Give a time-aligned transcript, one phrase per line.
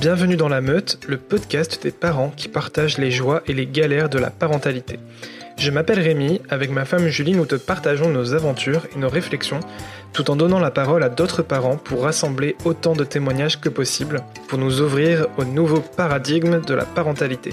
[0.00, 4.08] Bienvenue dans La Meute, le podcast des parents qui partagent les joies et les galères
[4.08, 5.00] de la parentalité.
[5.56, 9.58] Je m'appelle Rémi, avec ma femme Julie, nous te partageons nos aventures et nos réflexions,
[10.12, 14.22] tout en donnant la parole à d'autres parents pour rassembler autant de témoignages que possible,
[14.46, 17.50] pour nous ouvrir au nouveau paradigme de la parentalité.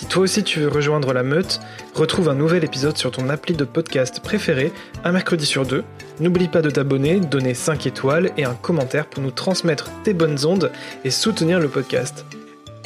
[0.00, 1.60] Si toi aussi tu veux rejoindre la meute,
[1.94, 4.72] retrouve un nouvel épisode sur ton appli de podcast préféré,
[5.04, 5.84] un mercredi sur deux.
[6.20, 10.46] N'oublie pas de t'abonner, donner 5 étoiles et un commentaire pour nous transmettre tes bonnes
[10.46, 10.72] ondes
[11.04, 12.24] et soutenir le podcast.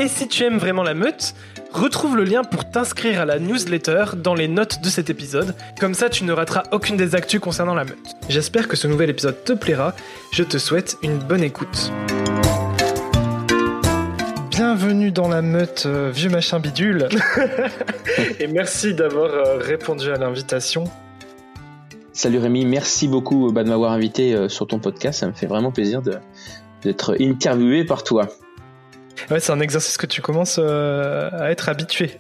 [0.01, 1.37] Et si tu aimes vraiment la meute,
[1.73, 5.95] retrouve le lien pour t'inscrire à la newsletter dans les notes de cet épisode, comme
[5.95, 8.17] ça tu ne rateras aucune des actus concernant la meute.
[8.29, 9.95] J'espère que ce nouvel épisode te plaira,
[10.33, 11.93] je te souhaite une bonne écoute.
[14.57, 17.09] Bienvenue dans la meute euh, vieux machin bidule.
[18.39, 20.85] Et merci d'avoir euh, répondu à l'invitation.
[22.13, 25.19] Salut Rémi, merci beaucoup bah, de m'avoir invité euh, sur ton podcast.
[25.19, 26.03] Ça me fait vraiment plaisir
[26.83, 28.29] d'être interviewé par toi.
[29.29, 32.13] Ouais, c'est un exercice que tu commences à être habitué.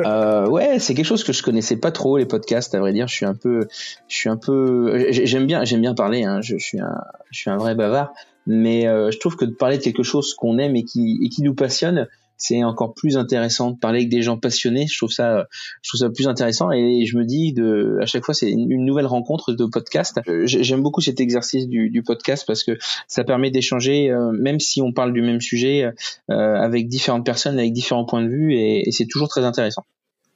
[0.00, 2.74] ouais, c'est quelque chose que je connaissais pas trop les podcasts.
[2.74, 3.68] À vrai dire, je suis un peu,
[4.08, 6.24] je suis un peu, j'aime bien, j'aime bien parler.
[6.24, 6.40] Hein.
[6.42, 7.00] Je, suis un,
[7.30, 8.12] je suis un vrai bavard
[8.46, 11.28] mais euh, je trouve que de parler de quelque chose qu'on aime et qui, et
[11.28, 12.06] qui nous passionne,
[12.38, 14.86] c'est encore plus intéressant de parler avec des gens passionnés.
[14.86, 15.46] Je trouve ça,
[15.82, 18.84] je trouve ça plus intéressant et je me dis de, à chaque fois, c'est une
[18.84, 20.20] nouvelle rencontre de podcast.
[20.28, 22.72] Euh, j'aime beaucoup cet exercice du, podcast parce que
[23.08, 25.90] ça permet d'échanger, euh, même si on parle du même sujet,
[26.28, 29.84] avec différentes personnes, avec différents points de vue et c'est toujours très intéressant.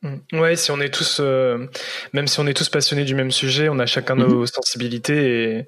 [0.02, 0.40] Mm.
[0.40, 1.66] Ouais, si on est tous, euh,
[2.14, 4.54] même si on est tous passionnés du même sujet, on a chacun nos mm-hmm.
[4.54, 5.66] sensibilités et,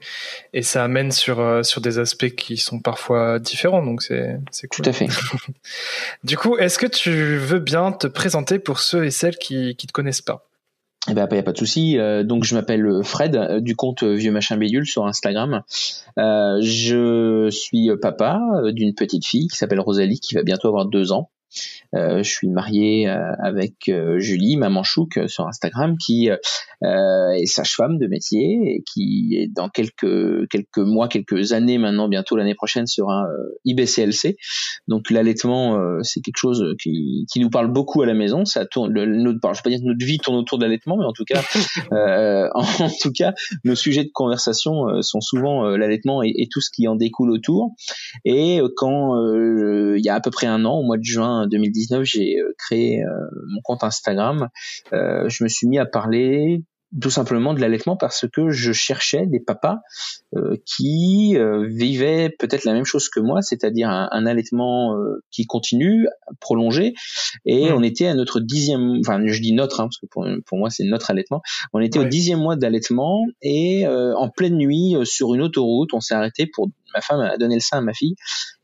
[0.54, 4.68] et ça amène sur euh, sur des aspects qui sont parfois différents, donc c'est c'est
[4.68, 4.84] cool.
[4.84, 5.08] Tout à fait.
[6.24, 9.86] du coup, est-ce que tu veux bien te présenter pour ceux et celles qui qui
[9.86, 10.48] te connaissent pas?
[11.10, 11.98] Eh ben, y a pas de souci.
[11.98, 15.62] Euh, donc, je m'appelle Fred du compte Vieux Machin Bédule sur Instagram.
[16.16, 21.28] je suis papa d'une petite fille qui s'appelle Rosalie, qui va bientôt avoir deux ans.
[21.94, 27.98] Euh, je suis marié euh, avec euh, Julie, maman chouk sur Instagram, qui est sage-femme
[27.98, 32.86] de métier et qui est dans quelques quelques mois, quelques années maintenant, bientôt l'année prochaine
[32.86, 33.26] sera
[33.64, 34.36] IBCLC.
[34.88, 38.44] Donc l'allaitement, c'est quelque chose qui, qui nous parle beaucoup à la maison.
[38.44, 40.96] Ça tourne, le, notre, je vais pas dire que notre vie tourne autour de l'allaitement,
[40.96, 41.40] mais en tout cas,
[42.54, 43.32] en, tout cas,
[43.64, 47.70] nos sujets de conversation sont souvent l'allaitement et, et, tout ce qui en découle autour.
[48.24, 52.04] Et quand il y a à peu près un an, au mois de juin 2019,
[52.04, 53.08] j'ai euh, créé euh,
[53.48, 54.48] mon compte Instagram.
[54.92, 56.62] Euh, je me suis mis à parler
[57.00, 59.78] tout simplement de l'allaitement parce que je cherchais des papas
[60.36, 65.22] euh, qui euh, vivaient peut-être la même chose que moi, c'est-à-dire un, un, allaitement euh,
[65.30, 66.06] qui continue,
[66.40, 66.94] prolongé,
[67.46, 67.74] et mmh.
[67.74, 70.70] on était à notre dixième, enfin je dis notre, hein, parce que pour, pour moi
[70.70, 71.40] c'est notre allaitement,
[71.72, 76.14] on était au dixième mois d'allaitement et en pleine nuit sur une autoroute, on s'est
[76.14, 78.14] arrêté pour ma femme a donné le sein à ma fille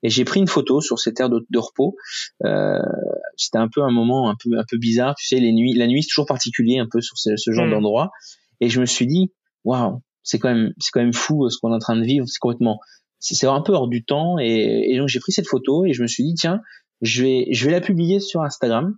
[0.03, 1.97] et j'ai pris une photo sur cette aire de, de repos.
[3.37, 5.87] C'était un peu un moment un peu un peu bizarre, tu sais les nuits, la
[5.87, 7.71] nuit c'est toujours particulier un peu sur ce, ce genre mmh.
[7.71, 8.11] d'endroit
[8.61, 9.33] et je me suis dit,
[9.65, 12.05] waouh, c'est quand même, c'est quand même fou euh, ce qu'on est en train de
[12.05, 12.27] vivre.
[12.28, 12.81] C'est complètement,
[13.19, 14.38] c'est un peu hors du temps.
[14.38, 16.61] Et, et donc j'ai pris cette photo et je me suis dit, tiens,
[17.00, 18.97] je vais, je vais la publier sur Instagram.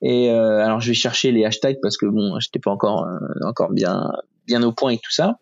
[0.00, 3.46] Et euh, alors je vais chercher les hashtags parce que bon, j'étais pas encore, euh,
[3.46, 4.10] encore bien,
[4.52, 5.38] bien au point avec tout ça.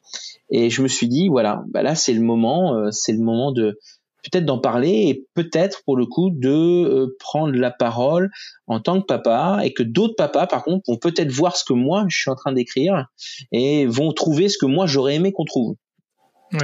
[0.50, 3.52] Et je me suis dit, voilà, bah là c'est le moment, euh, c'est le moment
[3.52, 3.78] de
[4.22, 8.30] peut-être d'en parler et peut-être pour le coup de euh, prendre la parole
[8.66, 11.72] en tant que papa et que d'autres papas par contre vont peut-être voir ce que
[11.72, 13.06] moi je suis en train d'écrire
[13.50, 15.76] et vont trouver ce que moi j'aurais aimé qu'on trouve.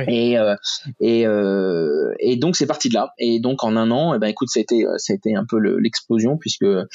[0.08, 0.56] Et euh,
[1.00, 3.12] et euh, et donc c'est parti de là.
[3.19, 5.44] Et donc en un an, eh ben écoute, ça a été ça a été un
[5.48, 6.86] peu l'explosion puisque euh,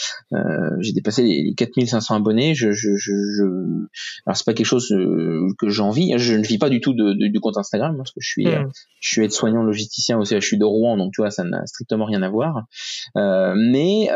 [0.80, 2.54] j'ai dépassé les 4500 abonnés.
[2.54, 3.44] Je je je, je...
[4.26, 6.14] alors c'est pas quelque chose euh, que j'envie.
[6.18, 8.48] Je ne vis pas du tout de, de, du compte Instagram parce que je suis
[8.48, 8.70] hmm.
[9.00, 12.22] je suis aide-soignant logisticien au CHU de Rouen, donc tu vois ça n'a strictement rien
[12.24, 12.66] à voir.
[13.16, 14.10] Euh, mais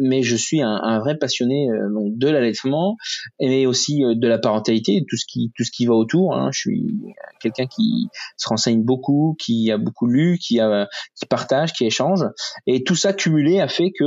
[0.00, 2.96] mais je suis un, un vrai passionné donc de l'allaitement
[3.40, 6.36] mais aussi de la parentalité, tout ce qui tout ce qui va autour.
[6.36, 6.50] Hein.
[6.52, 6.96] Je suis
[7.40, 12.24] quelqu'un qui se renseigne beaucoup, qui a beaucoup lu, qui a qui partage, qui échange,
[12.66, 14.04] et tout ça cumulé a fait que,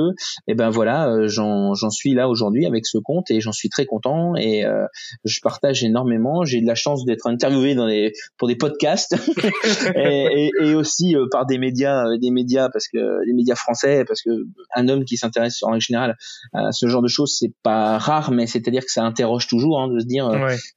[0.48, 3.70] eh ben voilà, euh, j'en j'en suis là aujourd'hui avec ce compte et j'en suis
[3.70, 4.36] très content.
[4.36, 4.86] Et euh,
[5.24, 6.44] je partage énormément.
[6.46, 9.16] J'ai de la chance d'être interviewé dans les pour des podcasts.
[9.96, 14.04] Et, et, et, aussi euh, par des médias, des médias parce que des médias français,
[14.06, 14.30] parce que
[14.76, 16.16] un homme qui s'intéresse en général
[16.54, 19.88] à ce genre de choses, c'est pas rare, mais c'est-à-dire que ça interroge toujours hein,
[19.88, 20.30] de se dire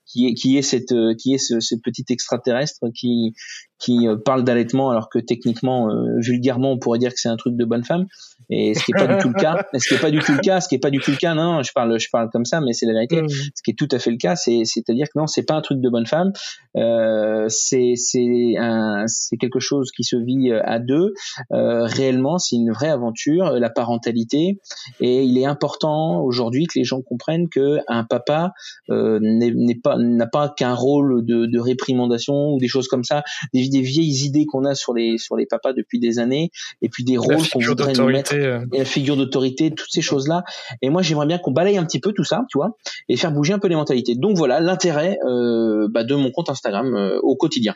[0.06, 3.32] qui est qui est cette qui est ce, cette petite extraterrestre qui em
[3.78, 5.88] qui parle d'allaitement alors que techniquement,
[6.18, 8.06] vulgairement, on pourrait dire que c'est un truc de bonne femme.
[8.50, 10.32] Et ce qui est pas du tout le cas, ce qui est pas du tout
[10.32, 12.28] le cas, ce qui est pas du tout le cas, non, je parle, je parle
[12.30, 13.22] comme ça, mais c'est la vérité.
[13.22, 13.28] Mm.
[13.28, 15.60] Ce qui est tout à fait le cas, c'est, c'est-à-dire que non, c'est pas un
[15.60, 16.32] truc de bonne femme,
[16.76, 21.14] euh, c'est, c'est un, c'est quelque chose qui se vit euh, à deux.
[21.52, 24.60] Euh, réellement, c'est une vraie aventure, la parentalité,
[25.00, 28.52] et il est important aujourd'hui que les gens comprennent que un papa
[28.90, 33.04] euh, n'est, n'est pas, n'a pas qu'un rôle de, de réprimandation ou des choses comme
[33.04, 33.22] ça,
[33.52, 36.50] des, des vieilles idées qu'on a sur les, sur les papas depuis des années,
[36.82, 38.64] et puis des rôles qu'on voudrait nous mettre euh.
[38.72, 40.44] et la figure d'autorité, toutes ces choses-là.
[40.82, 42.76] Et moi, j'aimerais bien qu'on balaye un petit peu tout ça, tu vois,
[43.08, 44.14] et faire bouger un peu les mentalités.
[44.14, 47.74] Donc voilà l'intérêt euh, bah, de mon compte Instagram euh, au quotidien.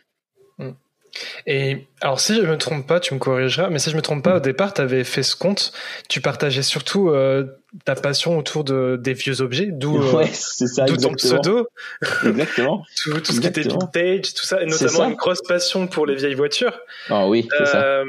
[0.58, 0.70] Mm.
[1.46, 4.24] Et alors, si je me trompe pas, tu me corrigeras, mais si je me trompe
[4.24, 5.72] pas, au départ, tu avais fait ce compte,
[6.08, 7.12] tu partageais surtout
[7.84, 9.98] ta passion autour de, des vieux objets, d'où
[11.00, 11.68] ton pseudo.
[12.24, 12.84] Exactement.
[13.02, 16.14] tout, tout ce qui était vintage, tout ça, et notamment une grosse passion pour les
[16.14, 16.78] vieilles voitures.
[17.10, 18.04] Ah oui, c'est ça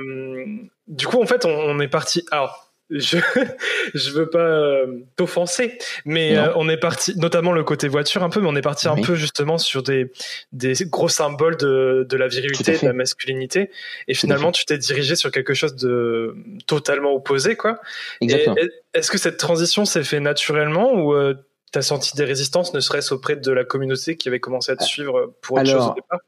[0.90, 2.26] du coup, en fait, on, est parti.
[2.32, 3.18] Alors, je
[3.94, 8.30] je veux pas euh, t'offenser, mais euh, on est parti, notamment le côté voiture un
[8.30, 10.12] peu, mais on est parti un peu justement sur des
[10.52, 13.70] des gros symboles de de la virilité, de la masculinité,
[14.08, 16.36] et finalement tu t'es dirigé sur quelque chose de
[16.68, 17.80] totalement opposé, quoi.
[18.22, 18.56] Exactement.
[18.94, 21.36] Est-ce que cette transition s'est fait naturellement ou euh,
[21.72, 24.76] tu as senti des résistances, ne serait-ce auprait de la communauté qui avait commencé à
[24.76, 26.20] te suivre pour autre chose au départ?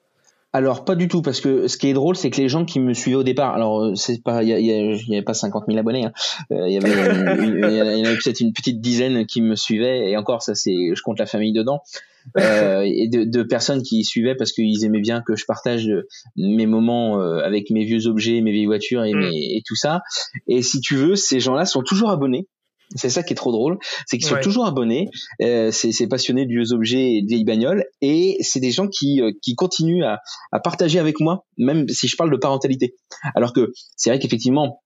[0.54, 2.80] Alors pas du tout parce que ce qui est drôle c'est que les gens qui
[2.80, 5.80] me suivaient au départ alors euh, c'est pas il y, y, avait pas 50 000
[5.80, 6.12] abonnés hein.
[6.52, 6.92] euh, il y avait
[7.44, 11.02] il y avait peut-être une petite dizaine qui me suivaient et encore ça c'est je
[11.02, 11.82] compte la famille dedans
[12.38, 15.90] euh, et de, de, personnes qui suivaient parce qu'ils aimaient bien que je partage
[16.36, 19.20] mes moments euh, avec mes vieux objets mes vieilles voitures et, mm.
[19.20, 20.02] mes, et tout ça
[20.48, 22.48] et si tu veux ces gens-là sont toujours abonnés
[22.96, 25.10] c'est ça qui est trop drôle, c'est qu'ils sont toujours abonnés,
[25.42, 29.22] euh, c'est passionnés de vieux objets et de vieilles bagnoles, et c'est des gens qui,
[29.22, 30.20] euh, qui continuent à,
[30.52, 32.96] à partager avec moi, même si je parle de parentalité.
[33.36, 34.84] Alors que c'est vrai qu'effectivement,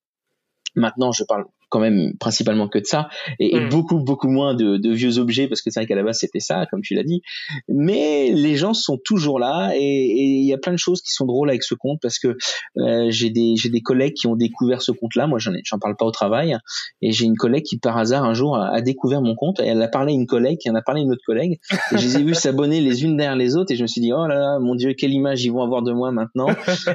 [0.75, 3.10] maintenant je parle quand même principalement que de ça
[3.40, 3.70] et, hmm.
[3.70, 6.40] beaucoup beaucoup moins de, de, vieux objets parce que c'est vrai qu'à la base c'était
[6.40, 7.22] ça comme tu l'as dit.
[7.68, 11.26] Mais les gens sont toujours là et il y a plein de choses qui sont
[11.26, 12.38] drôles avec ce compte parce que
[12.78, 15.80] euh, j'ai des j'ai des collègues qui ont découvert ce compte là moi j'en j'en
[15.80, 16.58] parle pas au travail
[17.02, 19.82] et j'ai une collègue qui par hasard un jour a, découvert mon compte et elle
[19.82, 21.60] a parlé à une collègue qui en a parlé à une autre collègue
[21.92, 24.02] et je les ai vus s'abonner les unes derrière les autres et je me suis
[24.02, 26.48] dit oh là là mon dieu quelle image ils vont avoir de moi maintenant.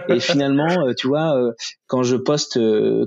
[0.09, 1.53] Et finalement euh, tu vois euh,
[1.87, 2.59] quand je poste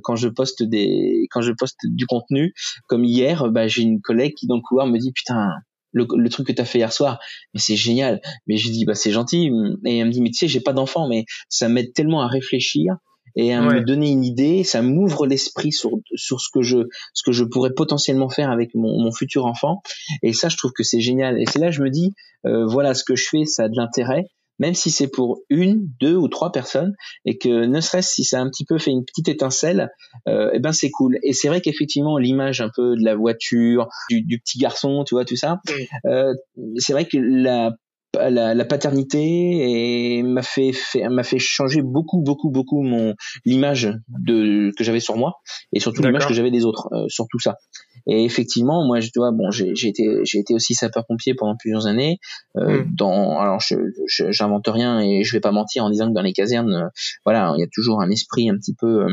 [0.03, 2.53] quand je poste des quand je poste du contenu.
[2.87, 5.49] Comme hier, bah, j'ai une collègue qui dans le couloir me dit putain.
[5.95, 7.19] Le, truc que tu as fait hier soir,
[7.53, 8.19] mais c'est génial.
[8.47, 9.51] Mais je dis bah c'est gentil.
[9.85, 12.27] Et elle me dit mais tu sais j'ai pas d'enfant, mais ça m'aide tellement à
[12.27, 12.95] réfléchir
[13.35, 16.77] et à me donner une idée, ça m'ouvre l'esprit sur sur ce que je
[17.13, 19.81] ce que je pourrais potentiellement faire avec mon, mon futur enfant.
[20.21, 21.41] Et ça, je trouve que c'est génial.
[21.41, 22.13] Et c'est là je me dis,
[22.45, 24.27] euh, voilà, ce que je fais, ça a de l'intérêt
[24.59, 26.95] même si c'est pour une, deux ou trois personnes,
[27.25, 29.89] et que ne serait-ce si ça a un petit peu fait une petite étincelle,
[30.27, 31.17] euh, eh ben c'est cool.
[31.23, 35.25] Et c'est vrai qu'effectivement l'image un peu de la voiture, du, petit garçon, tu vois
[35.25, 35.59] tout ça,
[36.05, 36.33] euh,
[36.77, 37.71] c'est vrai que la
[38.15, 40.71] la, la paternité m'a fait,
[41.09, 43.15] m'a fait changer beaucoup beaucoup beaucoup mon
[43.45, 47.25] l'image de que j'avais sur moi et surtout l'image que j'avais des autres euh, sur
[47.29, 47.57] tout ça
[48.05, 52.19] et effectivement, moi, je dois, bon, j'ai été, j'ai été aussi sapeur-pompier pendant plusieurs années.
[52.57, 52.95] Euh, hmm.
[52.95, 53.75] Dans, alors, je,
[54.07, 56.87] j'invente rien et je vais pas mentir en disant que dans les casernes, euh,
[57.25, 59.05] voilà, il y a toujours un esprit un petit peu.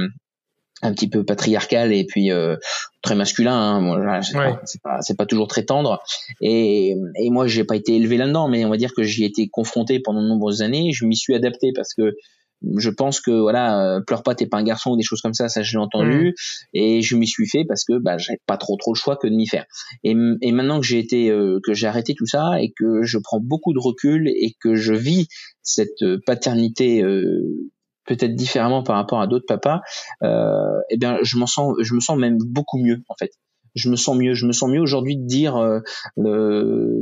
[0.83, 2.57] Euh, un petit peu patriarcal et puis euh,
[3.03, 3.83] très masculin hein.
[3.83, 6.03] bon, c'est pas c'est pas toujours très tendre.
[6.41, 9.27] Et et moi j'ai pas été élevé là-dedans mais on va dire que j'y ai
[9.27, 10.91] été confronté pendant de nombreuses années.
[10.93, 12.15] Je m'y suis adapté parce que
[12.77, 15.33] je pense que voilà euh, pleure pas t'es pas un garçon ou des choses comme
[15.33, 16.35] ça ça je l'ai entendu.
[16.75, 19.27] Et je m'y suis fait parce que bah j'avais pas trop trop le choix que
[19.27, 19.65] de m'y faire.
[20.05, 23.19] Et, et maintenant que j'ai été euh, que j'ai arrêté tout ça et que je
[23.19, 25.29] prends beaucoup de recul et que je vis
[25.63, 27.03] cette euh, paternité
[28.17, 29.81] peut-être différemment par rapport à d'autres papas
[30.23, 33.31] euh, eh bien je m'en sens je me sens même beaucoup mieux en fait
[33.75, 34.35] je me sens mieux.
[34.35, 35.81] Je me sens mieux aujourd'hui de dire, euh,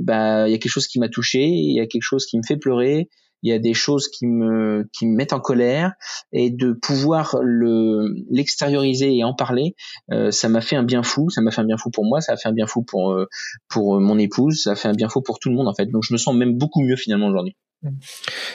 [0.02, 2.36] bah, il y a quelque chose qui m'a touché, il y a quelque chose qui
[2.36, 3.08] me fait pleurer,
[3.42, 5.92] il y a des choses qui me qui me mettent en colère
[6.32, 9.76] et de pouvoir le l'extérioriser et en parler
[10.10, 12.20] euh, ça m'a fait un bien fou ça m'a fait un bien fou pour moi
[12.20, 13.28] ça a fait un bien fou pour euh,
[13.68, 15.86] pour mon épouse ça a fait un bien fou pour tout le monde en fait
[15.86, 17.54] donc je me sens même beaucoup mieux finalement aujourd'hui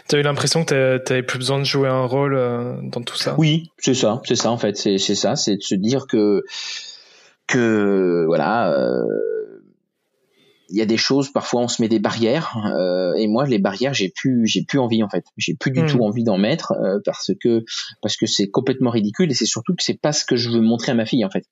[0.10, 3.01] tu as eu l'impression que tu n'avais plus besoin de jouer un rôle euh, dans
[3.01, 3.36] tout ça?
[3.38, 6.44] Oui, c'est ça, c'est ça en fait, c'est ça, c'est de se dire que
[7.48, 8.74] que voilà,
[10.74, 13.60] il y a des choses parfois on se met des barrières euh, et moi les
[13.60, 15.24] barrières j'ai plus j'ai plus envie en fait.
[15.38, 15.88] J'ai plus du hmm.
[15.88, 17.63] tout envie d'en mettre euh, parce que
[18.01, 20.62] parce que c'est complètement ridicule et c'est surtout que c'est pas ce que je veux
[20.62, 21.46] montrer à ma fille en fait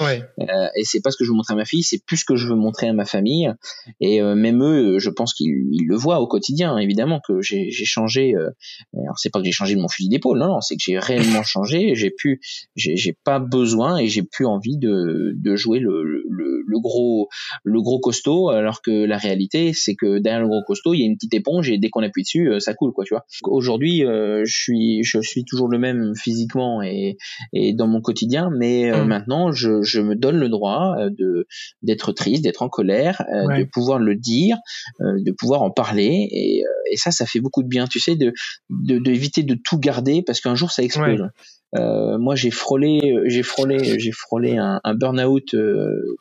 [0.00, 0.22] Ouais.
[0.40, 2.24] Euh, et c'est pas ce que je veux montrer à ma fille, c'est plus ce
[2.24, 3.52] que je veux montrer à ma famille.
[4.00, 8.34] Et euh, même eux, je pense qu'ils le voient au quotidien, évidemment, que j'ai changé.
[8.34, 8.50] Euh,
[8.94, 10.98] alors c'est pas que j'ai changé de mon fusil d'épaule, non, non, c'est que j'ai
[10.98, 11.94] réellement changé.
[11.94, 12.40] J'ai pu,
[12.76, 17.28] j'ai pas besoin et j'ai plus envie de, de jouer le, le, le, gros,
[17.64, 21.02] le gros costaud, alors que la réalité, c'est que derrière le gros costaud, il y
[21.02, 23.24] a une petite éponge et dès qu'on appuie dessus, ça coule, quoi, tu vois.
[23.42, 27.16] Aujourd'hui, je suis, je suis toujours le même physiquement et,
[27.52, 29.04] et dans mon quotidien, mais mmh.
[29.04, 31.46] maintenant, je je me donne le droit euh, de
[31.82, 34.56] d'être triste, d'être en colère, euh, de pouvoir le dire,
[35.00, 36.28] euh, de pouvoir en parler.
[36.30, 38.32] Et, et, ça, ça fait beaucoup de bien, tu sais, de
[38.70, 41.28] d'éviter de, de, tout garder parce qu'un jour ça explose.
[41.76, 45.54] Euh, moi, j'ai frôlé, j'ai frôlé, j'ai frôlé un, un burn-out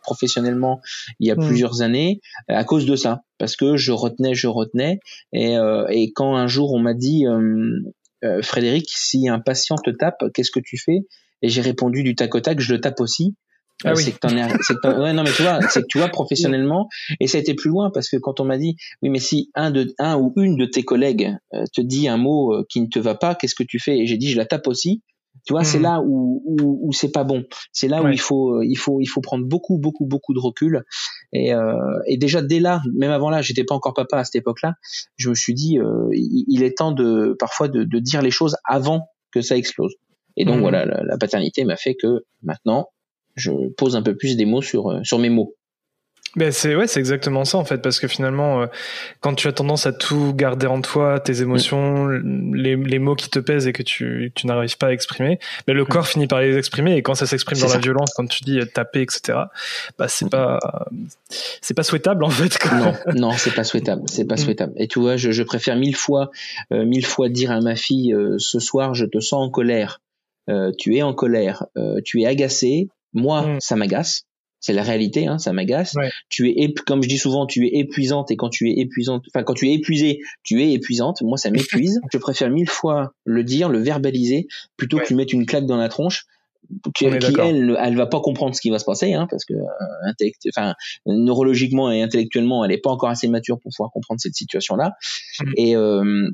[0.01, 0.81] professionnellement
[1.19, 1.47] il y a hmm.
[1.47, 4.99] plusieurs années à cause de ça, parce que je retenais, je retenais,
[5.31, 5.55] et,
[5.89, 7.25] et quand un jour on m'a dit,
[8.41, 11.05] Frédéric, si un patient te tape, qu'est-ce que tu fais?
[11.41, 13.35] Et j'ai répondu du tac au tac, je le tape aussi.
[13.83, 14.03] Ah oui.
[14.03, 16.07] C'est que t'en es, c'est que ouais, non mais tu vois, c'est que tu vois
[16.07, 16.89] professionnellement
[17.19, 19.51] et ça a été plus loin parce que quand on m'a dit oui mais si
[19.53, 22.81] un de un ou une de tes collègues euh, te dit un mot euh, qui
[22.81, 23.99] ne te va pas, qu'est-ce que tu fais?
[23.99, 25.03] Et j'ai dit je la tape aussi.
[25.45, 25.83] Tu vois, c'est hmm.
[25.83, 27.45] là où où, où c'est pas bon.
[27.71, 30.39] C'est là où il faut euh, il faut il faut prendre beaucoup beaucoup beaucoup de
[30.39, 30.83] recul
[31.31, 34.35] et euh, et déjà dès là, même avant là, j'étais pas encore papa à cette
[34.35, 34.73] époque-là,
[35.17, 38.57] je me suis dit euh, il, est temps de parfois de, de dire les choses
[38.65, 39.93] avant que ça explose.
[40.37, 40.61] Et donc hmm.
[40.61, 42.89] voilà, la, la paternité m'a fait que maintenant
[43.37, 45.53] je pose un peu plus des mots sur, euh, sur mes mots.
[46.35, 48.65] Ben c'est ouais, c'est exactement ça en fait, parce que finalement, euh,
[49.21, 53.29] quand tu as tendance à tout garder en toi, tes émotions, les, les, mots qui
[53.29, 56.41] te pèsent et que tu, tu n'arrives pas à exprimer, ben le corps finit par
[56.41, 59.39] les exprimer et quand ça s'exprime dans la violence, quand tu dis taper, etc.
[59.97, 60.59] Bah c'est pas
[61.61, 62.59] c'est pas souhaitable en fait.
[62.71, 64.39] Non, non, c'est pas souhaitable, c'est pas mm.
[64.39, 64.73] souhaitable.
[64.75, 66.29] Et tu vois, je, je préfère mille fois
[66.71, 70.01] euh, mille fois dire à ma fille ce soir, je te sens en colère.
[70.77, 71.65] Tu es en colère,
[72.05, 73.59] tu es agacé, moi, mm.
[73.59, 74.23] ça m'agace.
[74.59, 75.95] C'est la réalité, hein, ça m'agace.
[76.29, 79.43] Tu es, comme je dis souvent, tu es épuisante et quand tu es épuisante, enfin
[79.43, 81.21] quand tu es épuisée, tu es épuisante.
[81.21, 82.01] Moi, ça m'épuise.
[82.11, 85.77] je préfère mille fois le dire, le verbaliser, plutôt que lui mettre une claque dans
[85.77, 86.25] la tronche
[86.93, 90.27] qui, elle, elle va pas comprendre ce qui va se passer, hein, parce que euh,
[90.49, 90.73] enfin,
[91.05, 94.93] neurologiquement et intellectuellement, elle est pas encore assez mature pour pouvoir comprendre cette situation-là.
[95.39, 95.51] Mm.
[95.55, 96.29] Et, euh,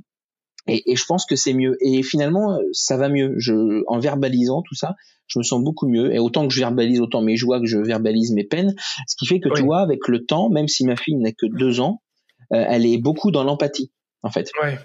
[0.68, 1.78] et, et, je pense que c'est mieux.
[1.82, 3.36] Et finalement, ça va mieux.
[3.38, 4.96] Je, en verbalisant tout ça,
[5.28, 6.14] je me sens beaucoup mieux.
[6.14, 8.74] Et autant que je verbalise autant mes joies que je verbalise mes peines.
[9.08, 11.46] Ce qui fait que tu vois, avec le temps, même si ma fille n'a que
[11.46, 12.02] deux ans,
[12.54, 13.92] euh, elle est beaucoup dans l'empathie.
[14.26, 14.80] En fait, ouais.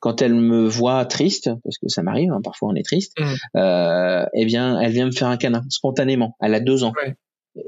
[0.00, 3.34] quand elle me voit triste, parce que ça m'arrive, hein, parfois on est triste, mmh.
[3.56, 6.36] euh, eh bien, elle vient me faire un câlin spontanément.
[6.40, 6.92] Elle a deux ans,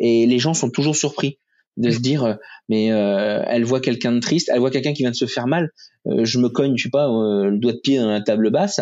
[0.00, 1.38] et les gens sont toujours surpris
[1.76, 2.34] de se dire euh,
[2.68, 5.46] mais euh, elle voit quelqu'un de triste, elle voit quelqu'un qui vient de se faire
[5.46, 5.70] mal,
[6.06, 8.80] euh, je me cogne, je sais pas, le doigt de pied dans la table basse,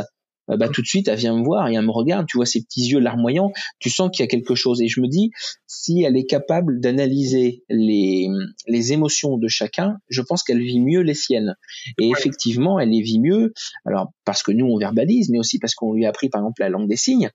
[0.48, 2.62] bah tout de suite elle vient me voir et elle me regarde, tu vois ses
[2.62, 4.82] petits yeux larmoyants, tu sens qu'il y a quelque chose.
[4.82, 5.30] Et je me dis
[5.68, 8.26] si elle est capable d'analyser les
[8.66, 11.54] les émotions de chacun, je pense qu'elle vit mieux les siennes.
[12.00, 13.52] Et effectivement elle les vit mieux
[13.84, 16.62] alors parce que nous on verbalise mais aussi parce qu'on lui a appris par exemple
[16.62, 17.30] la langue des signes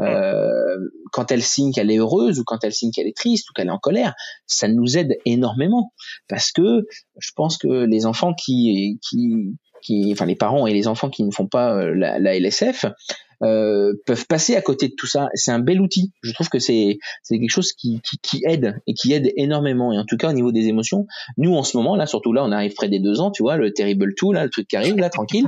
[0.00, 0.76] euh,
[1.12, 3.68] quand elle signe qu'elle est heureuse ou quand elle signe qu'elle est triste ou qu'elle
[3.68, 4.14] est en colère,
[4.46, 5.92] ça nous aide énormément.
[6.28, 6.86] Parce que
[7.18, 11.24] je pense que les enfants qui qui qui enfin les parents et les enfants qui
[11.24, 12.86] ne font pas euh, la, la LSF
[13.42, 15.28] euh, peuvent passer à côté de tout ça.
[15.34, 16.12] C'est un bel outil.
[16.22, 19.92] Je trouve que c'est c'est quelque chose qui, qui, qui, aide et qui aide énormément.
[19.92, 21.06] Et en tout cas au niveau des émotions,
[21.38, 23.56] nous en ce moment là, surtout là, on arrive près des deux ans, tu vois,
[23.56, 25.46] le terrible tout là, le truc qui arrive là, tranquille,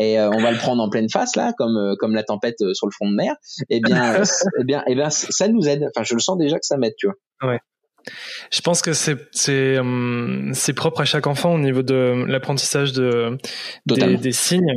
[0.00, 2.58] et euh, on va le prendre en pleine face là, comme euh, comme la tempête
[2.74, 3.34] sur le front de mer.
[3.70, 4.22] Eh bien,
[4.60, 5.88] eh bien, eh bien, ça nous aide.
[5.94, 7.50] Enfin, je le sens déjà que ça m'aide, tu vois.
[7.50, 7.58] Ouais.
[8.50, 9.78] Je pense que c'est c'est
[10.52, 13.38] c'est propre à chaque enfant au niveau de l'apprentissage de
[13.86, 14.74] des, des, signes,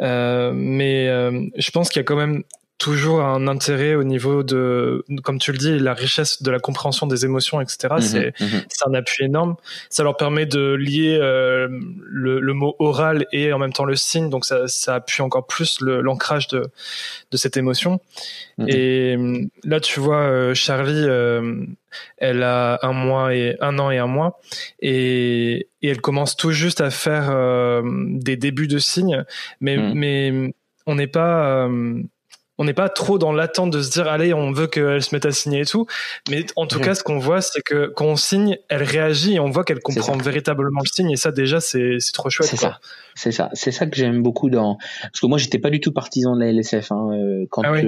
[0.00, 2.42] euh, mais euh, je pense qu'il y a quand même
[2.84, 7.06] toujours un intérêt au niveau de, comme tu le dis, la richesse de la compréhension
[7.06, 7.94] des émotions, etc.
[7.94, 8.62] Mhm, c'est mhm.
[8.68, 9.56] c'est un appui énorme.
[9.88, 11.66] Ça leur permet de lier euh,
[12.02, 15.46] le, le, mot oral et en même temps le signe, donc ça, ça appuie encore
[15.46, 16.70] plus l'ancrage de,
[17.30, 18.00] de cette émotion.
[18.58, 18.68] Mhm.
[18.68, 21.64] Et hum, là, tu vois, euh, Charlie, euh,
[22.18, 24.40] elle a un mois et un an et un mois,
[24.80, 29.24] et, et elle commence tout juste à faire euh, des débuts de signes,
[29.62, 30.52] mais mais
[30.86, 31.66] on n'est pas
[32.58, 35.26] on n'est pas trop dans l'attente de se dire allez on veut qu'elle se mette
[35.26, 35.86] à signer et tout.
[36.30, 39.40] Mais en tout cas ce qu'on voit c'est que quand on signe elle réagit et
[39.40, 41.10] on voit qu'elle comprend véritablement le signe.
[41.10, 42.78] Et ça déjà c'est trop chouette ça
[43.14, 45.92] c'est ça c'est ça que j'aime beaucoup dans parce que moi j'étais pas du tout
[45.92, 47.80] partisan de la LSF hein, euh, quand, ah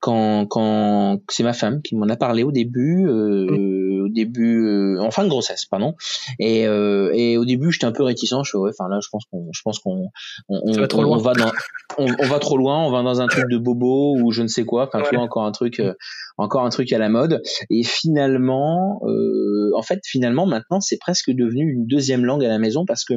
[0.00, 4.98] quand quand c'est ma femme qui m'en a parlé au début euh, mm au début,
[4.98, 5.94] en fin de grossesse, pardon.
[6.38, 8.34] Et, et au début, j'étais un peu réticent.
[8.44, 10.08] Je ouais, enfin là, je pense qu'on, je pense qu'on,
[10.48, 11.16] on, on, va trop loin.
[11.16, 11.52] on, va dans,
[11.98, 12.84] on, va trop loin.
[12.84, 14.88] On va dans un truc de bobo ou je ne sais quoi.
[14.88, 15.80] Enfin, tu vois, encore un truc,
[16.36, 17.42] encore un truc à la mode.
[17.70, 19.00] Et finalement,
[19.74, 23.14] en fait, finalement, maintenant, c'est presque devenu une deuxième langue à la maison parce que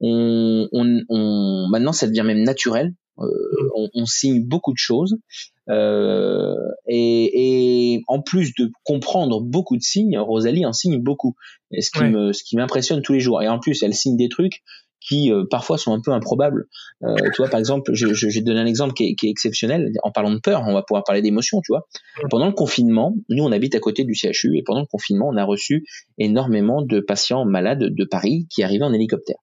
[0.00, 2.94] on, on, on, maintenant ça devient même naturel.
[3.18, 3.70] Euh, mm.
[3.74, 5.16] on, on, signe beaucoup de choses
[5.68, 6.54] euh,
[6.86, 11.34] et, et, en plus de comprendre beaucoup de signes, Rosalie en signe beaucoup.
[11.72, 13.42] Et ce qui me, ce qui m'impressionne tous les jours.
[13.42, 14.62] Et en plus, elle signe des trucs
[15.00, 16.66] qui euh, parfois sont un peu improbables.
[17.04, 19.30] Euh, tu vois, par exemple, je, je, je donner un exemple qui est, qui est,
[19.30, 19.92] exceptionnel.
[20.02, 21.86] En parlant de peur, on va pouvoir parler d'émotion, tu vois.
[22.22, 22.28] Mm.
[22.28, 25.36] Pendant le confinement, nous, on habite à côté du CHU, et pendant le confinement, on
[25.36, 25.84] a reçu
[26.18, 29.38] énormément de patients malades de Paris qui arrivaient en hélicoptère.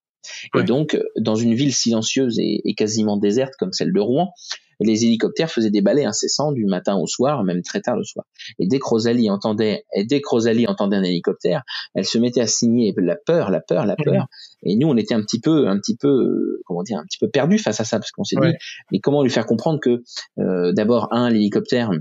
[0.57, 4.33] Et donc, dans une ville silencieuse et, quasiment déserte comme celle de Rouen,
[4.79, 8.25] les hélicoptères faisaient des balais incessants du matin au soir, même très tard le soir.
[8.59, 11.63] Et dès que Rosalie entendait, et dès que Rosalie entendait un hélicoptère,
[11.93, 14.27] elle se mettait à signer la peur, la peur, la peur.
[14.63, 17.29] Et nous, on était un petit peu, un petit peu, comment dire, un petit peu
[17.29, 18.53] perdus face à ça, parce qu'on s'est dit,
[18.91, 20.03] mais comment lui faire comprendre que,
[20.39, 21.91] euh, d'abord, un, l'hélicoptère,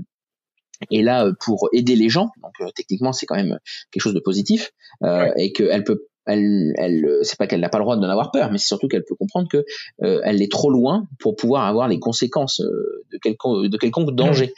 [0.91, 3.57] est là pour aider les gens, donc euh, techniquement c'est quand même
[3.91, 4.71] quelque chose de positif,
[5.03, 8.31] euh, et qu'elle peut elle, elle c'est pas qu'elle n'a pas le droit d'en avoir
[8.31, 9.65] peur, mais c'est surtout qu'elle peut comprendre que
[10.03, 14.11] euh, elle est trop loin pour pouvoir avoir les conséquences euh, de quelconque, de quelconque
[14.15, 14.53] danger.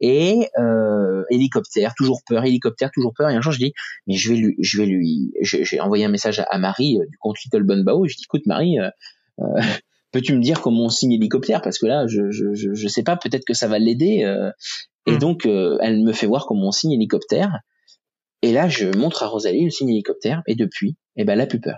[0.00, 3.30] Et euh, hélicoptère, toujours peur, hélicoptère, toujours peur.
[3.30, 3.72] Et un jour, je dis,
[4.06, 7.36] mais je vais lui, je vais lui, j'ai envoyé un message à, Marie du compte
[7.44, 8.04] Little Bunbao.
[8.04, 8.76] Et je dis, écoute Marie,
[10.12, 13.02] peux-tu me dire comment on signe hélicoptère Parce que là, je, je, je, je sais
[13.02, 14.24] pas, peut-être que ça va l'aider.
[15.06, 15.18] et hmm.
[15.18, 17.58] donc, elle me fait voir comment on signe hélicoptère.
[18.42, 21.46] Et là, je montre à Rosalie le signe hélicoptère, et depuis, eh ben, elle a
[21.46, 21.76] plus peur.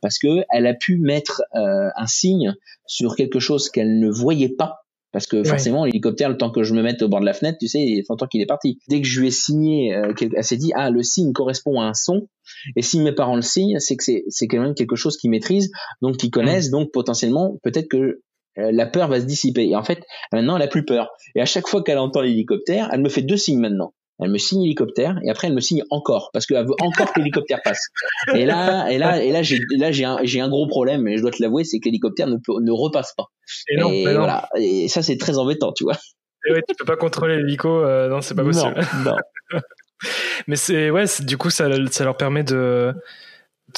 [0.00, 2.54] Parce que elle a pu mettre euh, un signe
[2.86, 4.80] sur quelque chose qu'elle ne voyait pas.
[5.12, 7.56] Parce que forcément, l'hélicoptère, le temps que je me mette au bord de la fenêtre,
[7.58, 8.78] tu sais, il faut temps qu'il est parti.
[8.88, 11.84] Dès que je lui ai signé, euh, elle s'est dit, ah, le signe correspond à
[11.86, 12.28] un son.
[12.76, 15.70] Et si mes parents le signent, c'est que c'est quand même quelque chose qu'ils maîtrisent,
[16.02, 16.72] donc qu'ils connaissent, mm.
[16.72, 19.66] donc potentiellement, peut-être que euh, la peur va se dissiper.
[19.66, 20.02] Et en fait,
[20.32, 21.08] maintenant, elle a plus peur.
[21.34, 24.38] Et à chaque fois qu'elle entend l'hélicoptère, elle me fait deux signes maintenant elle me
[24.38, 27.88] signe hélicoptère et après elle me signe encore parce qu'elle veut encore que l'hélicoptère passe.
[28.34, 31.16] Et là, et là, et là, j'ai là j'ai un j'ai un gros problème, mais
[31.16, 33.26] je dois te l'avouer, c'est que l'hélicoptère ne ne repasse pas.
[33.68, 34.48] Et, non, voilà.
[34.56, 35.96] Et ça c'est très embêtant, tu vois.
[36.48, 38.74] Et ouais, tu peux pas contrôler l'hélico, euh, non, c'est pas possible.
[39.04, 39.16] Non.
[40.46, 42.94] mais c'est ouais, du coup ça ça leur permet de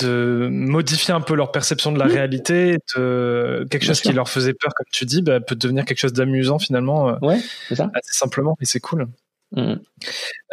[0.02, 4.52] de modifier un peu leur perception de la réalité, de quelque chose qui leur faisait
[4.52, 7.08] peur, comme tu dis, bah, peut devenir quelque chose d'amusant finalement.
[7.08, 7.90] Euh, ouais, c'est ça.
[7.94, 9.08] Assez simplement, et c'est cool.
[9.52, 9.74] Mm.